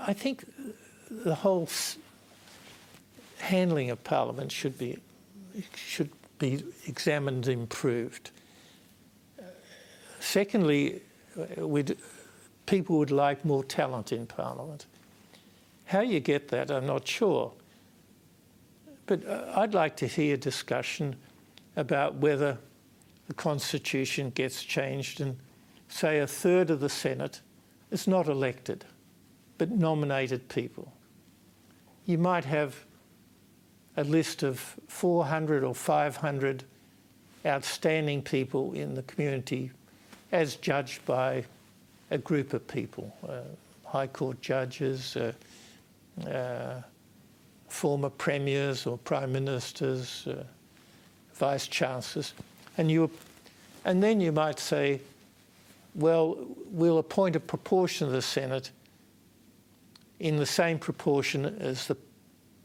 I 0.00 0.12
think 0.12 0.44
the 1.10 1.34
whole 1.34 1.68
handling 3.38 3.90
of 3.90 4.02
Parliament 4.04 4.52
should 4.52 4.78
be 4.78 4.98
should 5.74 6.10
be 6.38 6.62
examined, 6.86 7.48
improved. 7.48 8.30
Secondly, 10.20 11.00
people 12.66 12.98
would 12.98 13.10
like 13.10 13.44
more 13.44 13.64
talent 13.64 14.12
in 14.12 14.26
Parliament. 14.26 14.86
How 15.86 16.00
you 16.00 16.20
get 16.20 16.48
that, 16.48 16.70
I'm 16.70 16.86
not 16.86 17.06
sure. 17.06 17.52
But 19.06 19.24
uh, 19.26 19.52
I'd 19.56 19.72
like 19.72 19.96
to 19.98 20.06
hear 20.06 20.36
discussion 20.36 21.16
about 21.76 22.16
whether 22.16 22.58
the 23.28 23.34
Constitution 23.34 24.30
gets 24.30 24.62
changed 24.64 25.20
and, 25.20 25.36
say, 25.88 26.18
a 26.18 26.26
third 26.26 26.70
of 26.70 26.80
the 26.80 26.88
Senate 26.88 27.40
is 27.90 28.08
not 28.08 28.26
elected, 28.26 28.84
but 29.58 29.70
nominated 29.70 30.48
people. 30.48 30.92
You 32.04 32.18
might 32.18 32.44
have 32.44 32.84
a 33.96 34.04
list 34.04 34.42
of 34.42 34.76
400 34.88 35.64
or 35.64 35.74
500 35.74 36.64
outstanding 37.44 38.22
people 38.22 38.72
in 38.72 38.94
the 38.94 39.02
community 39.02 39.70
as 40.32 40.56
judged 40.56 41.04
by 41.06 41.44
a 42.10 42.18
group 42.18 42.52
of 42.52 42.66
people, 42.68 43.12
uh, 43.28 43.40
High 43.84 44.06
Court 44.06 44.40
judges, 44.40 45.16
uh, 45.16 45.32
uh, 46.28 46.82
former 47.68 48.10
premiers 48.10 48.86
or 48.86 48.98
prime 48.98 49.32
ministers, 49.32 50.26
uh, 50.26 50.44
vice 51.34 51.66
chancellors, 51.66 52.34
and 52.78 52.90
you, 52.90 53.10
and 53.84 54.02
then 54.02 54.20
you 54.20 54.32
might 54.32 54.58
say, 54.58 55.00
well, 55.94 56.36
we'll 56.70 56.98
appoint 56.98 57.36
a 57.36 57.40
proportion 57.40 58.06
of 58.06 58.12
the 58.12 58.22
Senate 58.22 58.70
in 60.20 60.36
the 60.36 60.46
same 60.46 60.78
proportion 60.78 61.44
as 61.60 61.86
the 61.86 61.96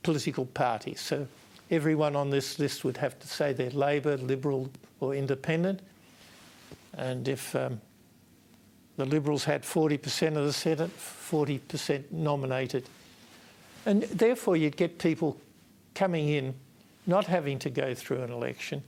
political 0.04 0.46
parties. 0.46 1.02
So 1.02 1.28
everyone 1.70 2.16
on 2.16 2.30
this 2.30 2.60
list 2.60 2.84
would 2.84 2.98
have 2.98 3.20
to 3.20 3.28
say 3.28 3.54
they're 3.54 3.70
Labor, 3.72 4.18
Liberal, 4.18 4.70
or 5.00 5.16
Independent. 5.16 5.82
And 6.98 7.28
if 7.28 7.56
um, 7.56 7.82
the 8.98 9.06
Liberals 9.06 9.44
had 9.44 9.64
40% 9.64 10.38
of 10.38 10.46
the 10.46 10.54
Senate, 10.54 10.92
40% 10.98 12.12
nominated. 12.12 12.88
And 13.86 14.04
therefore, 14.04 14.58
you'd 14.58 14.78
get 14.78 15.00
people 15.00 15.38
coming 15.96 16.30
in 16.30 16.54
not 17.08 17.26
having 17.26 17.58
to 17.60 17.70
go 17.70 17.96
through 17.96 18.22
an 18.22 18.32
election, 18.32 18.84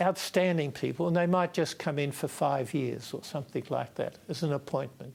outstanding 0.00 0.72
people, 0.72 1.06
and 1.06 1.16
they 1.16 1.26
might 1.26 1.52
just 1.52 1.78
come 1.78 1.98
in 1.98 2.10
for 2.10 2.28
five 2.28 2.74
years 2.74 3.12
or 3.12 3.22
something 3.22 3.64
like 3.68 3.94
that 3.94 4.16
as 4.28 4.42
an 4.42 4.52
appointment. 4.52 5.14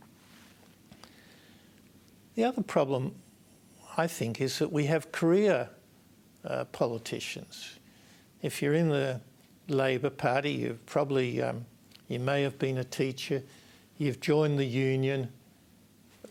The 2.36 2.46
other 2.46 2.64
problem, 2.64 3.16
I 3.98 4.08
think, 4.08 4.40
is 4.40 4.60
that 4.60 4.72
we 4.72 4.86
have 4.86 5.12
career 5.12 5.70
uh, 6.46 6.66
politicians. 6.66 7.80
If 8.42 8.62
you're 8.62 8.74
in 8.74 8.90
the 8.90 9.22
Labor 9.68 10.10
Party, 10.10 10.52
you've 10.52 10.86
probably 10.86 11.42
um, 11.42 11.66
you 12.08 12.20
may 12.20 12.42
have 12.44 12.58
been 12.58 12.78
a 12.78 12.84
teacher, 12.84 13.44
you've 13.98 14.20
joined 14.20 14.60
the 14.60 14.66
union, 14.66 15.30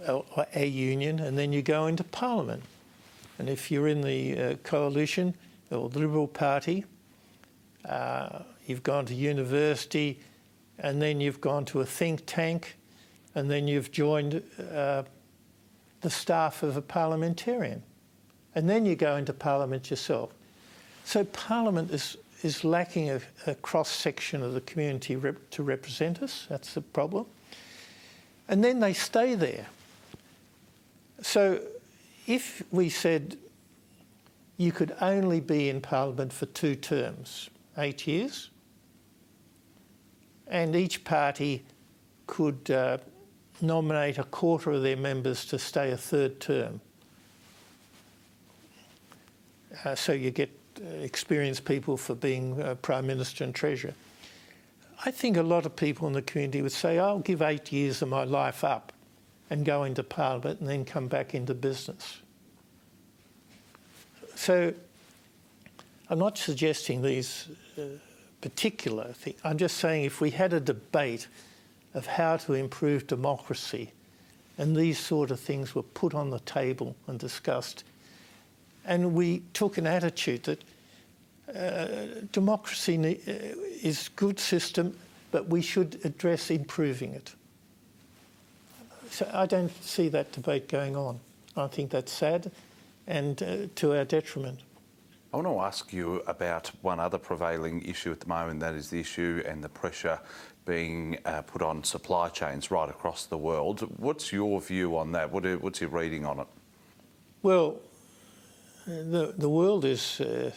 or 0.08 0.24
a 0.54 0.66
union, 0.66 1.18
and 1.20 1.38
then 1.38 1.52
you 1.52 1.62
go 1.62 1.86
into 1.86 2.04
Parliament. 2.04 2.62
And 3.38 3.48
if 3.48 3.70
you're 3.70 3.88
in 3.88 4.00
the 4.00 4.38
uh, 4.38 4.54
coalition 4.62 5.34
or 5.70 5.88
the 5.88 5.98
Liberal 6.00 6.26
Party, 6.26 6.84
uh, 7.88 8.40
you've 8.66 8.82
gone 8.82 9.06
to 9.06 9.14
university, 9.14 10.20
and 10.78 11.00
then 11.00 11.20
you've 11.20 11.40
gone 11.40 11.64
to 11.66 11.80
a 11.80 11.86
think 11.86 12.24
tank, 12.26 12.76
and 13.34 13.50
then 13.50 13.68
you've 13.68 13.92
joined 13.92 14.42
uh, 14.72 15.04
the 16.00 16.10
staff 16.10 16.62
of 16.62 16.76
a 16.76 16.82
parliamentarian. 16.82 17.82
And 18.54 18.68
then 18.68 18.84
you 18.84 18.96
go 18.96 19.16
into 19.16 19.32
Parliament 19.32 19.90
yourself. 19.90 20.32
So 21.04 21.24
Parliament 21.24 21.90
is 21.90 22.16
is 22.42 22.64
lacking 22.64 23.10
a, 23.10 23.20
a 23.46 23.54
cross 23.56 23.90
section 23.90 24.42
of 24.42 24.54
the 24.54 24.60
community 24.62 25.16
rep 25.16 25.36
to 25.50 25.62
represent 25.62 26.22
us. 26.22 26.46
That's 26.48 26.74
the 26.74 26.80
problem. 26.80 27.26
And 28.48 28.64
then 28.64 28.80
they 28.80 28.94
stay 28.94 29.34
there. 29.34 29.66
So 31.20 31.60
if 32.26 32.62
we 32.70 32.88
said 32.88 33.36
you 34.56 34.72
could 34.72 34.94
only 35.00 35.40
be 35.40 35.68
in 35.68 35.80
Parliament 35.80 36.32
for 36.32 36.46
two 36.46 36.74
terms, 36.74 37.50
eight 37.78 38.06
years, 38.06 38.50
and 40.46 40.74
each 40.74 41.04
party 41.04 41.62
could 42.26 42.70
uh, 42.70 42.98
nominate 43.62 44.18
a 44.18 44.24
quarter 44.24 44.70
of 44.70 44.82
their 44.82 44.96
members 44.96 45.44
to 45.46 45.58
stay 45.58 45.90
a 45.90 45.96
third 45.96 46.40
term. 46.40 46.80
Uh, 49.84 49.94
so 49.94 50.12
you 50.12 50.30
get 50.30 50.50
uh, 50.80 50.88
experienced 50.88 51.64
people 51.64 51.96
for 51.96 52.14
being 52.14 52.60
uh, 52.60 52.74
Prime 52.76 53.06
Minister 53.06 53.44
and 53.44 53.54
Treasurer. 53.54 53.94
I 55.04 55.10
think 55.10 55.36
a 55.36 55.42
lot 55.42 55.64
of 55.64 55.76
people 55.76 56.06
in 56.08 56.12
the 56.12 56.22
community 56.22 56.60
would 56.60 56.72
say, 56.72 56.98
I'll 56.98 57.20
give 57.20 57.40
eight 57.40 57.72
years 57.72 58.02
of 58.02 58.08
my 58.08 58.24
life 58.24 58.64
up 58.64 58.92
and 59.48 59.64
go 59.64 59.84
into 59.84 60.02
Parliament 60.02 60.60
and 60.60 60.68
then 60.68 60.84
come 60.84 61.08
back 61.08 61.34
into 61.34 61.54
business. 61.54 62.20
So 64.34 64.74
I'm 66.08 66.18
not 66.18 66.36
suggesting 66.36 67.02
these 67.02 67.48
uh, 67.78 67.82
particular 68.40 69.12
things. 69.12 69.38
I'm 69.44 69.58
just 69.58 69.78
saying 69.78 70.04
if 70.04 70.20
we 70.20 70.30
had 70.30 70.52
a 70.52 70.60
debate 70.60 71.28
of 71.94 72.06
how 72.06 72.36
to 72.36 72.54
improve 72.54 73.06
democracy 73.06 73.92
and 74.60 74.76
these 74.76 74.98
sort 74.98 75.30
of 75.30 75.40
things 75.40 75.74
were 75.74 75.82
put 75.82 76.14
on 76.14 76.28
the 76.28 76.40
table 76.40 76.94
and 77.06 77.18
discussed, 77.18 77.82
and 78.84 79.14
we 79.14 79.42
took 79.54 79.78
an 79.78 79.86
attitude 79.86 80.42
that 80.42 80.62
uh, 81.56 82.20
democracy 82.30 82.98
uh, 82.98 83.32
is 83.82 84.08
a 84.08 84.10
good 84.20 84.38
system, 84.38 84.94
but 85.30 85.48
we 85.48 85.62
should 85.62 85.98
address 86.04 86.50
improving 86.50 87.14
it. 87.14 87.34
So 89.10 89.28
I 89.32 89.46
don't 89.46 89.72
see 89.82 90.08
that 90.10 90.30
debate 90.32 90.68
going 90.68 90.94
on. 90.94 91.20
I 91.56 91.66
think 91.66 91.90
that's 91.90 92.12
sad 92.12 92.50
and 93.06 93.42
uh, 93.42 93.56
to 93.76 93.96
our 93.96 94.04
detriment. 94.04 94.60
I 95.32 95.36
want 95.36 95.48
to 95.48 95.60
ask 95.60 95.92
you 95.92 96.22
about 96.26 96.70
one 96.82 97.00
other 97.00 97.18
prevailing 97.18 97.82
issue 97.82 98.12
at 98.12 98.20
the 98.20 98.26
moment, 98.26 98.60
that 98.60 98.74
is 98.74 98.90
the 98.90 99.00
issue 99.00 99.42
and 99.46 99.64
the 99.64 99.68
pressure 99.68 100.18
being 100.70 101.18
uh, 101.24 101.42
put 101.42 101.62
on 101.62 101.82
supply 101.82 102.28
chains 102.28 102.70
right 102.70 102.88
across 102.88 103.26
the 103.26 103.36
world. 103.36 103.80
What's 103.96 104.32
your 104.32 104.60
view 104.60 104.96
on 104.96 105.10
that? 105.12 105.32
What, 105.32 105.44
what's 105.60 105.80
your 105.80 105.90
reading 105.90 106.24
on 106.24 106.38
it? 106.38 106.46
Well, 107.42 107.80
the, 108.86 109.34
the 109.36 109.48
world 109.48 109.84
is 109.84 110.20
uh, 110.20 110.52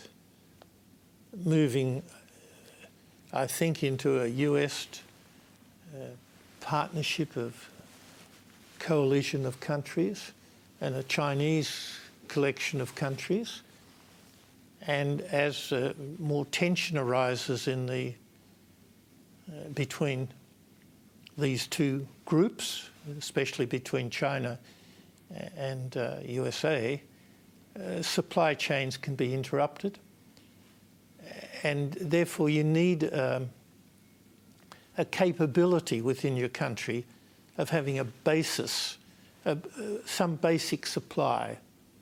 moving, 1.44 2.04
I 3.34 3.48
think, 3.48 3.84
into 3.84 4.22
a 4.22 4.28
US 4.28 4.88
uh, 5.96 5.98
partnership 6.62 7.36
of 7.36 7.68
coalition 8.78 9.48
of 9.48 9.60
countries 9.60 10.32
and 10.80 10.94
a 10.94 11.02
Chinese 11.02 11.98
collection 12.28 12.82
of 12.82 12.94
countries. 12.94 13.64
And 14.86 15.22
as 15.22 15.72
uh, 15.72 15.94
more 16.20 16.46
tension 16.46 17.00
arises 17.00 17.68
in 17.68 17.88
the 17.88 18.14
between 19.74 20.30
these 21.38 21.68
two 21.68 22.08
groups, 22.26 22.90
especially 23.18 23.66
between 23.66 24.10
China 24.10 24.60
and 25.58 25.96
USA, 26.26 27.02
uh, 27.76 27.80
uh, 27.80 28.02
supply 28.02 28.54
chains 28.54 28.98
can 28.98 29.16
be 29.16 29.34
interrupted. 29.34 29.98
And 31.64 31.94
therefore, 31.94 32.50
you 32.50 32.64
need 32.64 33.12
um, 33.14 33.50
a 34.98 35.06
capability 35.06 36.02
within 36.02 36.38
your 36.38 36.50
country 36.50 37.06
of 37.58 37.70
having 37.70 38.00
a 38.00 38.04
basis, 38.04 38.98
uh, 39.46 39.56
some 40.06 40.36
basic 40.36 40.86
supply 40.86 41.58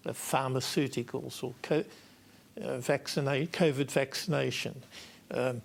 of 0.05 0.17
pharmaceuticals 0.17 1.43
or 1.43 1.53
co- 1.61 1.85
uh, 2.61 2.77
vaccinate, 2.79 3.51
COVID 3.51 3.91
vaccination, 3.91 4.81
um, 5.31 5.61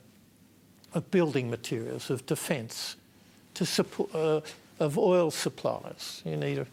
of 0.95 1.11
building 1.11 1.51
materials, 1.51 2.11
of 2.11 2.24
defence, 2.26 2.97
to 3.55 3.66
support 3.66 4.14
uh, 4.14 4.41
of 4.78 4.99
oil 4.99 5.30
supplies. 5.30 6.22
You 6.24 6.37
need 6.37 6.59
a, 6.59 6.66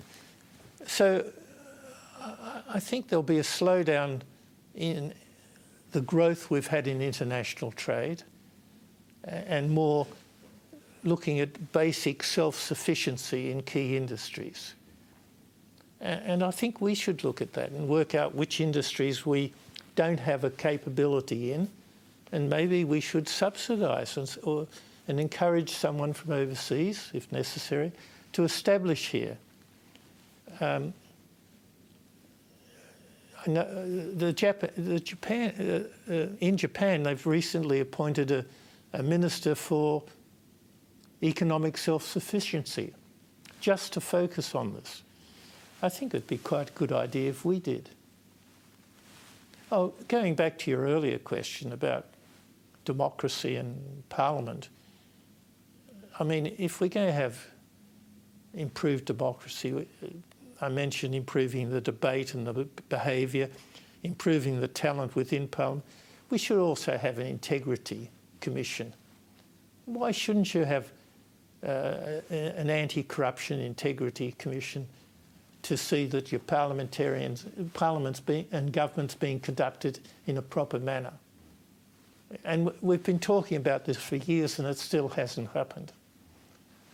so 0.85 1.25
I 2.69 2.79
think 2.79 3.09
there'll 3.09 3.23
be 3.23 3.39
a 3.39 3.43
slowdown 3.43 4.21
in 4.75 5.13
the 5.91 6.01
growth 6.01 6.49
we've 6.49 6.67
had 6.67 6.87
in 6.87 7.01
international 7.01 7.71
trade 7.71 8.23
and 9.23 9.69
more 9.71 10.07
looking 11.03 11.39
at 11.39 11.71
basic 11.71 12.23
self-sufficiency 12.23 13.51
in 13.51 13.61
key 13.61 13.95
industries. 13.95 14.73
And 16.01 16.43
I 16.43 16.51
think 16.51 16.81
we 16.81 16.95
should 16.95 17.23
look 17.23 17.41
at 17.41 17.53
that 17.53 17.69
and 17.69 17.87
work 17.87 18.15
out 18.15 18.35
which 18.35 18.59
industries 18.59 19.25
we 19.25 19.53
don't 19.95 20.19
have 20.19 20.43
a 20.43 20.49
capability 20.49 21.53
in, 21.53 21.69
and 22.33 22.49
maybe 22.49 22.83
we 22.83 22.99
should 22.99 23.29
subsidise 23.29 24.17
and, 24.17 24.37
or, 24.43 24.67
and 25.07 25.19
encourage 25.19 25.69
someone 25.69 26.13
from 26.13 26.33
overseas, 26.33 27.11
if 27.13 27.31
necessary, 27.31 27.91
to 28.33 28.43
establish 28.43 29.09
here. 29.09 29.37
Um, 30.59 30.93
the, 33.45 34.33
Jap- 34.35 34.71
the 34.75 34.99
Japan, 34.99 35.87
uh, 36.09 36.11
uh, 36.11 36.27
in 36.39 36.57
Japan, 36.57 37.03
they've 37.03 37.25
recently 37.27 37.81
appointed 37.81 38.31
a, 38.31 38.45
a 38.93 39.03
minister 39.03 39.53
for 39.53 40.01
economic 41.21 41.77
self-sufficiency, 41.77 42.93
just 43.61 43.93
to 43.93 44.01
focus 44.01 44.55
on 44.55 44.73
this. 44.73 45.03
I 45.83 45.89
think 45.89 46.15
it'd 46.15 46.27
be 46.27 46.39
quite 46.39 46.71
a 46.71 46.73
good 46.73 46.91
idea 46.91 47.29
if 47.29 47.45
we 47.45 47.59
did. 47.59 47.89
Oh, 49.71 49.93
going 50.07 50.33
back 50.33 50.57
to 50.59 50.71
your 50.71 50.81
earlier 50.81 51.19
question 51.19 51.71
about 51.71 52.05
democracy 52.85 53.55
and 53.55 54.07
parliament, 54.09 54.69
I 56.19 56.23
mean, 56.23 56.53
if 56.57 56.79
we're 56.79 56.89
going 56.89 57.07
to 57.07 57.13
have 57.13 57.39
improved 58.53 59.05
democracy, 59.05 59.87
I 60.61 60.69
mentioned 60.69 61.15
improving 61.15 61.69
the 61.69 61.81
debate 61.81 62.35
and 62.35 62.45
the 62.45 62.67
behaviour, 62.89 63.49
improving 64.03 64.59
the 64.61 64.67
talent 64.67 65.15
within 65.15 65.47
parliament, 65.47 65.85
we 66.29 66.37
should 66.37 66.59
also 66.59 66.97
have 66.97 67.19
an 67.19 67.27
integrity 67.27 68.09
commission. 68.41 68.93
Why 69.85 70.11
shouldn't 70.11 70.53
you 70.53 70.63
have 70.65 70.91
uh, 71.65 72.21
an 72.29 72.69
anti-corruption 72.69 73.59
integrity 73.59 74.33
commission 74.37 74.87
to 75.63 75.77
see 75.77 76.05
that 76.07 76.31
your 76.31 76.39
parliamentarians, 76.39 77.45
parliaments 77.73 78.19
being, 78.19 78.45
and 78.51 78.71
governments 78.71 79.15
being 79.15 79.39
conducted 79.39 79.99
in 80.27 80.37
a 80.37 80.41
proper 80.41 80.79
manner? 80.79 81.13
And 82.43 82.71
we've 82.81 83.03
been 83.03 83.19
talking 83.19 83.57
about 83.57 83.85
this 83.85 83.97
for 83.97 84.15
years 84.15 84.59
and 84.59 84.67
it 84.67 84.77
still 84.77 85.09
hasn't 85.09 85.51
happened. 85.51 85.91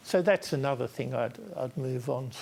So 0.03 0.21
that's 0.21 0.53
another 0.53 0.87
thing 0.87 1.13
I'd, 1.13 1.37
I'd 1.55 1.75
move 1.77 2.09
on 2.09 2.29
to. 2.29 2.37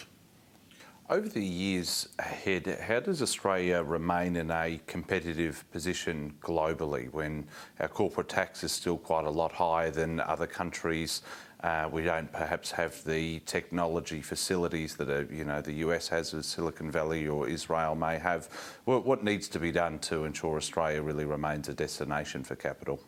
Over 1.09 1.29
the 1.29 1.43
years 1.43 2.09
ahead, 2.19 2.67
how 2.85 2.99
does 2.99 3.21
Australia 3.21 3.81
remain 3.81 4.35
in 4.35 4.51
a 4.51 4.79
competitive 4.87 5.63
position 5.71 6.33
globally 6.41 7.09
when 7.13 7.47
our 7.79 7.87
corporate 7.87 8.27
tax 8.27 8.61
is 8.65 8.73
still 8.73 8.97
quite 8.97 9.23
a 9.23 9.29
lot 9.29 9.53
higher 9.53 9.89
than 9.89 10.19
other 10.19 10.47
countries? 10.47 11.21
Uh, 11.61 11.89
we 11.91 12.03
don't 12.03 12.31
perhaps 12.31 12.69
have 12.69 13.03
the 13.03 13.39
technology 13.39 14.21
facilities 14.21 14.95
that 14.95 15.09
are, 15.09 15.27
you 15.33 15.43
know 15.43 15.59
the 15.59 15.73
US 15.85 16.07
has 16.07 16.33
as 16.33 16.45
Silicon 16.45 16.91
Valley 16.91 17.27
or 17.27 17.47
Israel 17.47 17.95
may 17.95 18.19
have. 18.19 18.47
What, 18.85 19.05
what 19.05 19.23
needs 19.23 19.47
to 19.49 19.59
be 19.59 19.71
done 19.71 19.97
to 19.99 20.25
ensure 20.25 20.57
Australia 20.57 21.01
really 21.01 21.25
remains 21.25 21.67
a 21.67 21.73
destination 21.73 22.43
for 22.43 22.55
capital? 22.55 23.01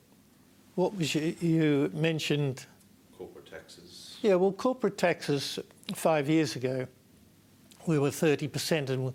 What 0.76 0.96
was 0.96 1.14
you, 1.14 1.36
you 1.40 1.92
mentioned? 1.94 2.66
Corporate 3.18 3.52
taxes. 3.52 4.18
Yeah, 4.22 4.36
well, 4.36 4.52
corporate 4.52 4.98
taxes 4.98 5.60
five 5.94 6.28
years 6.28 6.56
ago 6.56 6.88
we 7.90 8.00
were 8.00 8.10
30%, 8.10 8.90
and 8.90 9.14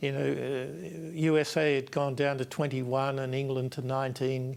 you 0.00 0.12
know, 0.12 0.20
uh, 0.20 1.10
USA 1.12 1.74
had 1.74 1.90
gone 1.90 2.14
down 2.14 2.38
to 2.38 2.44
21 2.44 3.18
and 3.18 3.34
England 3.34 3.72
to 3.72 3.82
19. 3.82 4.56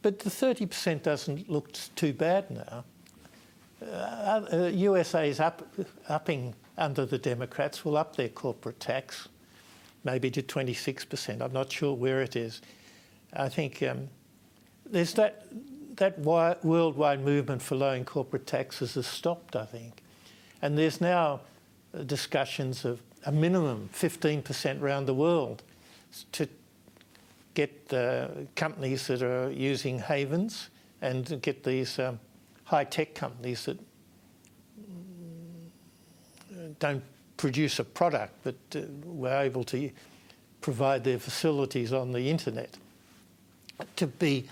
But 0.00 0.20
the 0.20 0.30
30% 0.30 1.02
doesn't 1.02 1.50
look 1.50 1.72
too 1.96 2.12
bad 2.12 2.50
now. 2.50 2.84
Uh, 3.80 4.42
uh, 4.52 4.70
USA 4.74 5.28
is 5.28 5.40
up, 5.40 5.62
upping 6.08 6.54
under 6.76 7.06
the 7.06 7.18
Democrats, 7.18 7.84
will 7.84 7.96
up 7.96 8.16
their 8.16 8.28
corporate 8.28 8.80
tax, 8.80 9.28
maybe 10.04 10.30
to 10.30 10.42
26%. 10.42 11.40
I'm 11.40 11.52
not 11.52 11.70
sure 11.70 11.94
where 11.94 12.22
it 12.22 12.34
is. 12.34 12.60
I 13.34 13.48
think 13.48 13.82
um, 13.82 14.08
there's 14.86 15.14
that 15.14 15.46
that 15.98 16.18
worldwide 16.20 17.24
movement 17.24 17.60
for 17.60 17.74
lowering 17.74 18.04
corporate 18.04 18.46
taxes 18.46 18.94
has 18.94 19.06
stopped, 19.06 19.56
I 19.56 19.64
think. 19.64 20.00
And 20.62 20.78
there's 20.78 21.00
now 21.00 21.40
discussions 22.06 22.84
of 22.84 23.02
a 23.26 23.32
minimum 23.32 23.90
15% 23.92 24.80
around 24.80 25.06
the 25.06 25.14
world 25.14 25.64
to 26.32 26.48
get 27.54 27.88
the 27.88 28.46
companies 28.54 29.08
that 29.08 29.22
are 29.22 29.50
using 29.50 29.98
havens 29.98 30.70
and 31.02 31.42
get 31.42 31.64
these 31.64 31.98
um, 31.98 32.20
high 32.68 32.84
tech 32.84 33.14
companies 33.14 33.64
that 33.64 33.78
don't 36.78 37.02
produce 37.38 37.78
a 37.78 37.84
product 37.84 38.34
but 38.44 38.54
uh, 38.76 38.80
were 39.04 39.40
able 39.40 39.64
to 39.64 39.90
provide 40.60 41.02
their 41.02 41.18
facilities 41.18 41.92
on 41.92 42.12
the 42.12 42.28
internet 42.28 42.76
to 43.96 44.06
be 44.06 44.44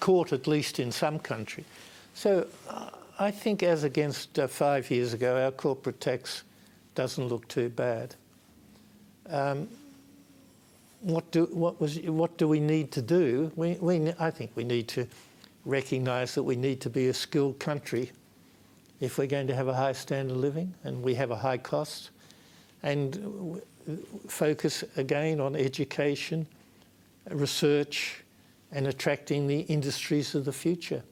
caught 0.00 0.32
at 0.32 0.46
least 0.46 0.78
in 0.78 0.92
some 0.92 1.18
country. 1.18 1.64
So 2.14 2.46
uh, 2.68 2.90
I 3.18 3.30
think 3.30 3.62
as 3.62 3.84
against 3.84 4.38
uh, 4.38 4.48
five 4.48 4.90
years 4.90 5.14
ago, 5.14 5.42
our 5.42 5.52
corporate 5.52 6.00
tax 6.00 6.42
doesn't 6.94 7.28
look 7.28 7.48
too 7.48 7.70
bad. 7.70 8.14
Um, 9.30 9.68
what 11.00 11.30
do 11.30 11.46
what 11.46 11.80
was 11.80 11.98
what 12.00 12.36
do 12.36 12.46
we 12.46 12.60
need 12.60 12.92
to 12.92 13.02
do? 13.02 13.50
We, 13.56 13.72
we 13.80 14.12
I 14.18 14.30
think 14.30 14.50
we 14.54 14.64
need 14.64 14.88
to 14.88 15.06
recognise 15.64 16.34
that 16.34 16.42
we 16.42 16.56
need 16.56 16.80
to 16.80 16.90
be 16.90 17.08
a 17.08 17.14
skilled 17.14 17.58
country 17.58 18.10
if 19.00 19.18
we're 19.18 19.26
going 19.26 19.46
to 19.48 19.54
have 19.54 19.68
a 19.68 19.74
high 19.74 19.92
standard 19.92 20.34
of 20.34 20.38
living 20.38 20.74
and 20.84 21.02
we 21.02 21.14
have 21.14 21.30
a 21.30 21.36
high 21.36 21.58
cost, 21.58 22.10
and 22.82 23.60
focus 24.28 24.84
again 24.96 25.40
on 25.40 25.56
education, 25.56 26.46
research, 27.30 28.22
and 28.70 28.86
attracting 28.86 29.46
the 29.46 29.60
industries 29.62 30.34
of 30.34 30.44
the 30.44 30.52
future. 30.52 31.02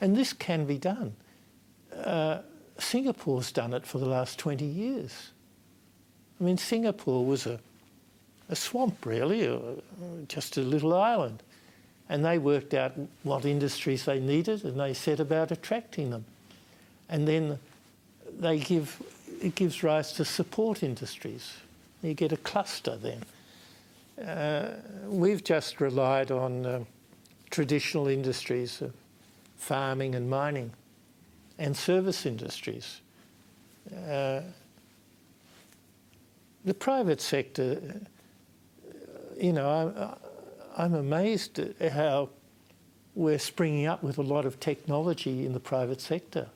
And 0.00 0.16
this 0.16 0.32
can 0.32 0.66
be 0.66 0.78
done. 0.78 1.14
Uh, 2.04 2.40
Singapore's 2.78 3.50
done 3.50 3.72
it 3.72 3.86
for 3.86 3.98
the 3.98 4.06
last 4.06 4.38
20 4.38 4.64
years. 4.64 5.32
I 6.40 6.44
mean, 6.44 6.56
Singapore 6.56 7.24
was 7.24 7.46
a, 7.46 7.58
a 8.48 8.54
swamp, 8.54 9.04
really, 9.04 9.48
or 9.48 9.60
just 10.28 10.56
a 10.56 10.60
little 10.60 10.94
island. 10.94 11.42
And 12.08 12.24
they 12.24 12.38
worked 12.38 12.72
out 12.74 12.92
what 13.22 13.44
industries 13.44 14.04
they 14.04 14.18
needed 14.18 14.64
and 14.64 14.80
they 14.80 14.94
set 14.94 15.20
about 15.20 15.50
attracting 15.50 16.10
them. 16.10 16.24
And 17.08 17.28
then 17.28 17.58
they 18.38 18.58
give, 18.58 19.02
it 19.42 19.54
gives 19.54 19.82
rise 19.82 20.12
to 20.14 20.24
support 20.24 20.82
industries. 20.82 21.54
You 22.02 22.14
get 22.14 22.32
a 22.32 22.36
cluster 22.38 22.96
then. 22.96 23.24
Uh, 24.26 24.76
we've 25.06 25.44
just 25.44 25.80
relied 25.80 26.30
on 26.30 26.66
uh, 26.66 26.84
traditional 27.50 28.08
industries 28.08 28.82
of 28.82 28.92
farming 29.56 30.14
and 30.14 30.28
mining 30.28 30.72
and 31.58 31.76
service 31.76 32.26
industries. 32.26 33.00
Uh, 34.08 34.40
the 36.64 36.74
private 36.74 37.20
sector, 37.20 37.80
you 39.40 39.52
know, 39.52 39.68
I'm, 39.68 40.27
I'm 40.78 40.94
amazed 40.94 41.58
at 41.58 41.92
how 41.92 42.28
we're 43.16 43.40
springing 43.40 43.86
up 43.86 44.04
with 44.04 44.16
a 44.18 44.22
lot 44.22 44.46
of 44.46 44.60
technology 44.60 45.44
in 45.44 45.52
the 45.52 45.60
private 45.60 46.00
sector 46.00 46.46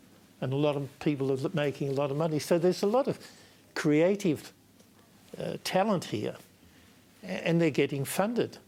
and 0.40 0.52
a 0.52 0.56
lot 0.56 0.76
of 0.76 0.88
people 1.00 1.32
are 1.32 1.50
making 1.54 1.88
a 1.88 1.92
lot 1.92 2.12
of 2.12 2.16
money. 2.16 2.38
So 2.38 2.56
there's 2.56 2.84
a 2.84 2.86
lot 2.86 3.08
of 3.08 3.18
creative 3.74 4.52
uh, 5.36 5.56
talent 5.64 6.04
here 6.04 6.36
and 7.24 7.60
they're 7.60 7.70
getting 7.70 8.04
funded. 8.04 8.58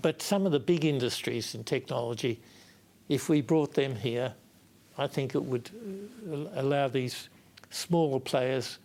But 0.00 0.20
some 0.20 0.44
of 0.44 0.52
the 0.52 0.60
big 0.60 0.84
industries 0.84 1.54
in 1.54 1.64
technology, 1.64 2.38
if 3.08 3.30
we 3.30 3.40
brought 3.40 3.72
them 3.72 3.96
here, 3.96 4.34
I 4.98 5.06
think 5.06 5.34
it 5.34 5.42
would 5.42 5.70
uh, 6.30 6.60
allow 6.60 6.88
these 6.88 7.30
smaller 7.70 8.20
players 8.20 8.78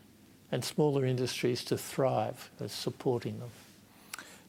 and 0.54 0.64
smaller 0.64 1.06
industries 1.06 1.66
to 1.66 1.78
thrive 1.78 2.50
as 2.62 2.72
supporting 2.72 3.40
them. 3.40 3.50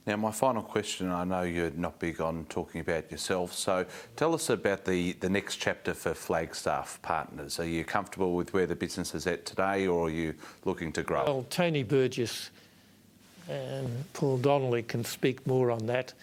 Now, 0.08 0.16
my 0.16 0.32
final 0.32 0.62
question 0.62 1.10
I 1.10 1.24
know 1.24 1.42
you're 1.42 1.70
not 1.72 1.98
big 1.98 2.18
on 2.18 2.46
talking 2.46 2.80
about 2.80 3.10
yourself, 3.10 3.52
so 3.52 3.84
tell 4.16 4.32
us 4.32 4.48
about 4.48 4.86
the, 4.86 5.12
the 5.12 5.28
next 5.28 5.56
chapter 5.56 5.92
for 5.92 6.14
Flagstaff 6.14 6.98
Partners. 7.02 7.60
Are 7.60 7.68
you 7.68 7.84
comfortable 7.84 8.32
with 8.34 8.54
where 8.54 8.66
the 8.66 8.74
business 8.74 9.14
is 9.14 9.26
at 9.26 9.44
today, 9.44 9.86
or 9.86 10.06
are 10.06 10.10
you 10.10 10.32
looking 10.64 10.94
to 10.94 11.02
grow? 11.02 11.24
Well, 11.26 11.46
Tony 11.50 11.82
Burgess 11.82 12.48
and 13.50 14.10
Paul 14.14 14.38
Donnelly 14.38 14.82
can 14.82 15.04
speak 15.04 15.46
more 15.46 15.70
on 15.70 15.84
that. 15.84 16.14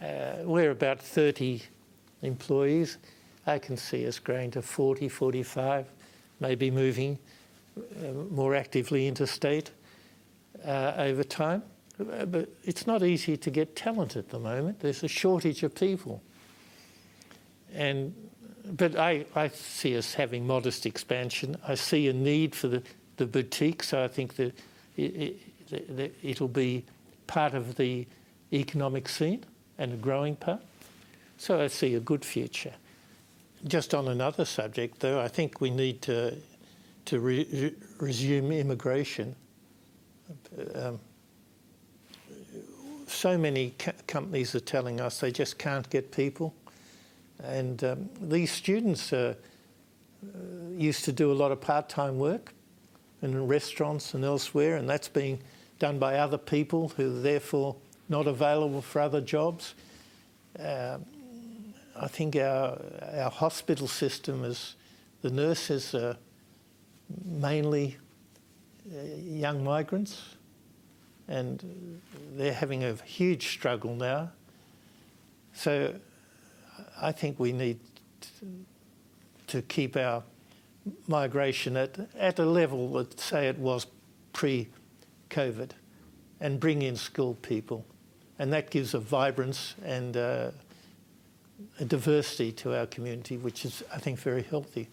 Uh, 0.00 0.36
we're 0.44 0.70
about 0.70 0.98
30 0.98 1.60
employees. 2.22 2.96
I 3.46 3.58
can 3.58 3.76
see 3.76 4.06
us 4.08 4.18
growing 4.18 4.50
to 4.52 4.62
40, 4.62 5.10
45, 5.10 5.84
maybe 6.40 6.70
moving 6.70 7.18
uh, 7.76 8.12
more 8.30 8.54
actively 8.54 9.06
interstate 9.06 9.70
uh, 10.64 10.94
over 10.96 11.22
time. 11.22 11.62
Uh, 11.98 12.26
but 12.26 12.48
it's 12.64 12.86
not 12.86 13.02
easy 13.02 13.36
to 13.36 13.50
get 13.50 13.74
talent 13.74 14.16
at 14.16 14.28
the 14.28 14.38
moment. 14.38 14.80
There's 14.80 15.02
a 15.02 15.08
shortage 15.08 15.62
of 15.62 15.74
people. 15.74 16.22
And, 17.72 18.14
but 18.64 18.96
I, 18.96 19.24
I 19.34 19.48
see 19.48 19.96
us 19.96 20.14
having 20.14 20.46
modest 20.46 20.86
expansion. 20.86 21.56
I 21.66 21.74
see 21.74 22.08
a 22.08 22.12
need 22.12 22.54
for 22.54 22.68
the, 22.68 22.82
the 23.16 23.26
boutique, 23.26 23.82
so 23.82 24.02
I 24.04 24.08
think 24.08 24.36
that 24.36 24.54
it, 24.96 25.40
it, 25.70 26.14
it'll 26.22 26.48
be 26.48 26.84
part 27.26 27.54
of 27.54 27.76
the 27.76 28.06
economic 28.52 29.08
scene 29.08 29.44
and 29.78 29.92
a 29.92 29.96
growing 29.96 30.36
part. 30.36 30.62
So 31.38 31.60
I 31.60 31.66
see 31.68 31.94
a 31.94 32.00
good 32.00 32.24
future. 32.24 32.72
Just 33.66 33.94
on 33.94 34.08
another 34.08 34.44
subject, 34.44 35.00
though, 35.00 35.20
I 35.20 35.28
think 35.28 35.60
we 35.60 35.70
need 35.70 36.02
to, 36.02 36.36
to 37.06 37.20
re 37.20 37.74
resume 37.98 38.58
immigration. 38.58 39.34
Um, 40.74 41.00
so 43.26 43.36
many 43.36 43.74
companies 44.06 44.54
are 44.54 44.60
telling 44.60 45.00
us 45.00 45.18
they 45.18 45.32
just 45.32 45.58
can't 45.58 45.90
get 45.90 46.12
people. 46.12 46.54
And 47.42 47.82
um, 47.82 48.08
these 48.20 48.52
students 48.52 49.12
uh, 49.12 49.34
used 50.76 51.04
to 51.06 51.12
do 51.12 51.32
a 51.32 51.34
lot 51.34 51.50
of 51.50 51.60
part 51.60 51.88
time 51.88 52.20
work, 52.20 52.54
in 53.22 53.48
restaurants 53.48 54.14
and 54.14 54.24
elsewhere, 54.24 54.76
and 54.76 54.88
that's 54.88 55.08
being 55.08 55.40
done 55.80 55.98
by 55.98 56.18
other 56.18 56.38
people 56.38 56.90
who 56.90 57.16
are 57.16 57.20
therefore 57.20 57.74
not 58.08 58.28
available 58.28 58.80
for 58.80 59.00
other 59.00 59.20
jobs. 59.20 59.74
Uh, 60.56 60.98
I 61.96 62.06
think 62.06 62.36
our, 62.36 62.80
our 63.12 63.30
hospital 63.30 63.88
system 63.88 64.44
is, 64.44 64.76
the 65.22 65.30
nurses 65.30 65.96
are 65.96 66.16
mainly 67.24 67.96
uh, 68.88 69.02
young 69.18 69.64
migrants 69.64 70.36
and 71.28 72.00
they're 72.36 72.52
having 72.52 72.84
a 72.84 72.94
huge 73.04 73.48
struggle 73.48 73.94
now. 73.94 74.30
So 75.52 75.94
I 77.00 77.12
think 77.12 77.38
we 77.38 77.52
need 77.52 77.78
to 79.48 79.62
keep 79.62 79.96
our 79.96 80.22
migration 81.08 81.76
at, 81.76 81.98
at 82.16 82.38
a 82.38 82.44
level 82.44 82.92
that, 82.94 83.18
say, 83.18 83.48
it 83.48 83.58
was 83.58 83.86
pre 84.32 84.68
COVID 85.30 85.70
and 86.40 86.60
bring 86.60 86.82
in 86.82 86.96
skilled 86.96 87.40
people. 87.42 87.84
And 88.38 88.52
that 88.52 88.70
gives 88.70 88.94
a 88.94 88.98
vibrance 88.98 89.74
and 89.82 90.16
uh, 90.16 90.50
a 91.80 91.84
diversity 91.84 92.52
to 92.52 92.78
our 92.78 92.86
community, 92.86 93.38
which 93.38 93.64
is, 93.64 93.82
I 93.92 93.98
think, 93.98 94.18
very 94.18 94.42
healthy. 94.42 94.88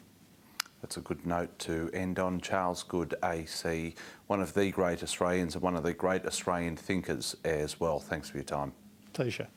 That's 0.84 0.98
a 0.98 1.02
good 1.02 1.26
note 1.26 1.58
to 1.60 1.90
end 1.94 2.20
on. 2.20 2.42
Charles 2.42 2.84
Goode, 2.84 3.16
AC, 3.24 3.96
one 4.28 4.42
of 4.42 4.54
the 4.54 4.70
great 4.70 5.02
Australians 5.02 5.56
and 5.56 5.64
one 5.64 5.78
of 5.78 5.84
the 5.84 5.94
great 5.94 6.26
Australian 6.26 6.76
thinkers 6.76 7.38
as 7.46 7.80
well. 7.80 8.02
Thanks 8.02 8.30
for 8.30 8.36
your 8.36 8.44
time. 8.44 8.74
Pleasure. 9.14 9.48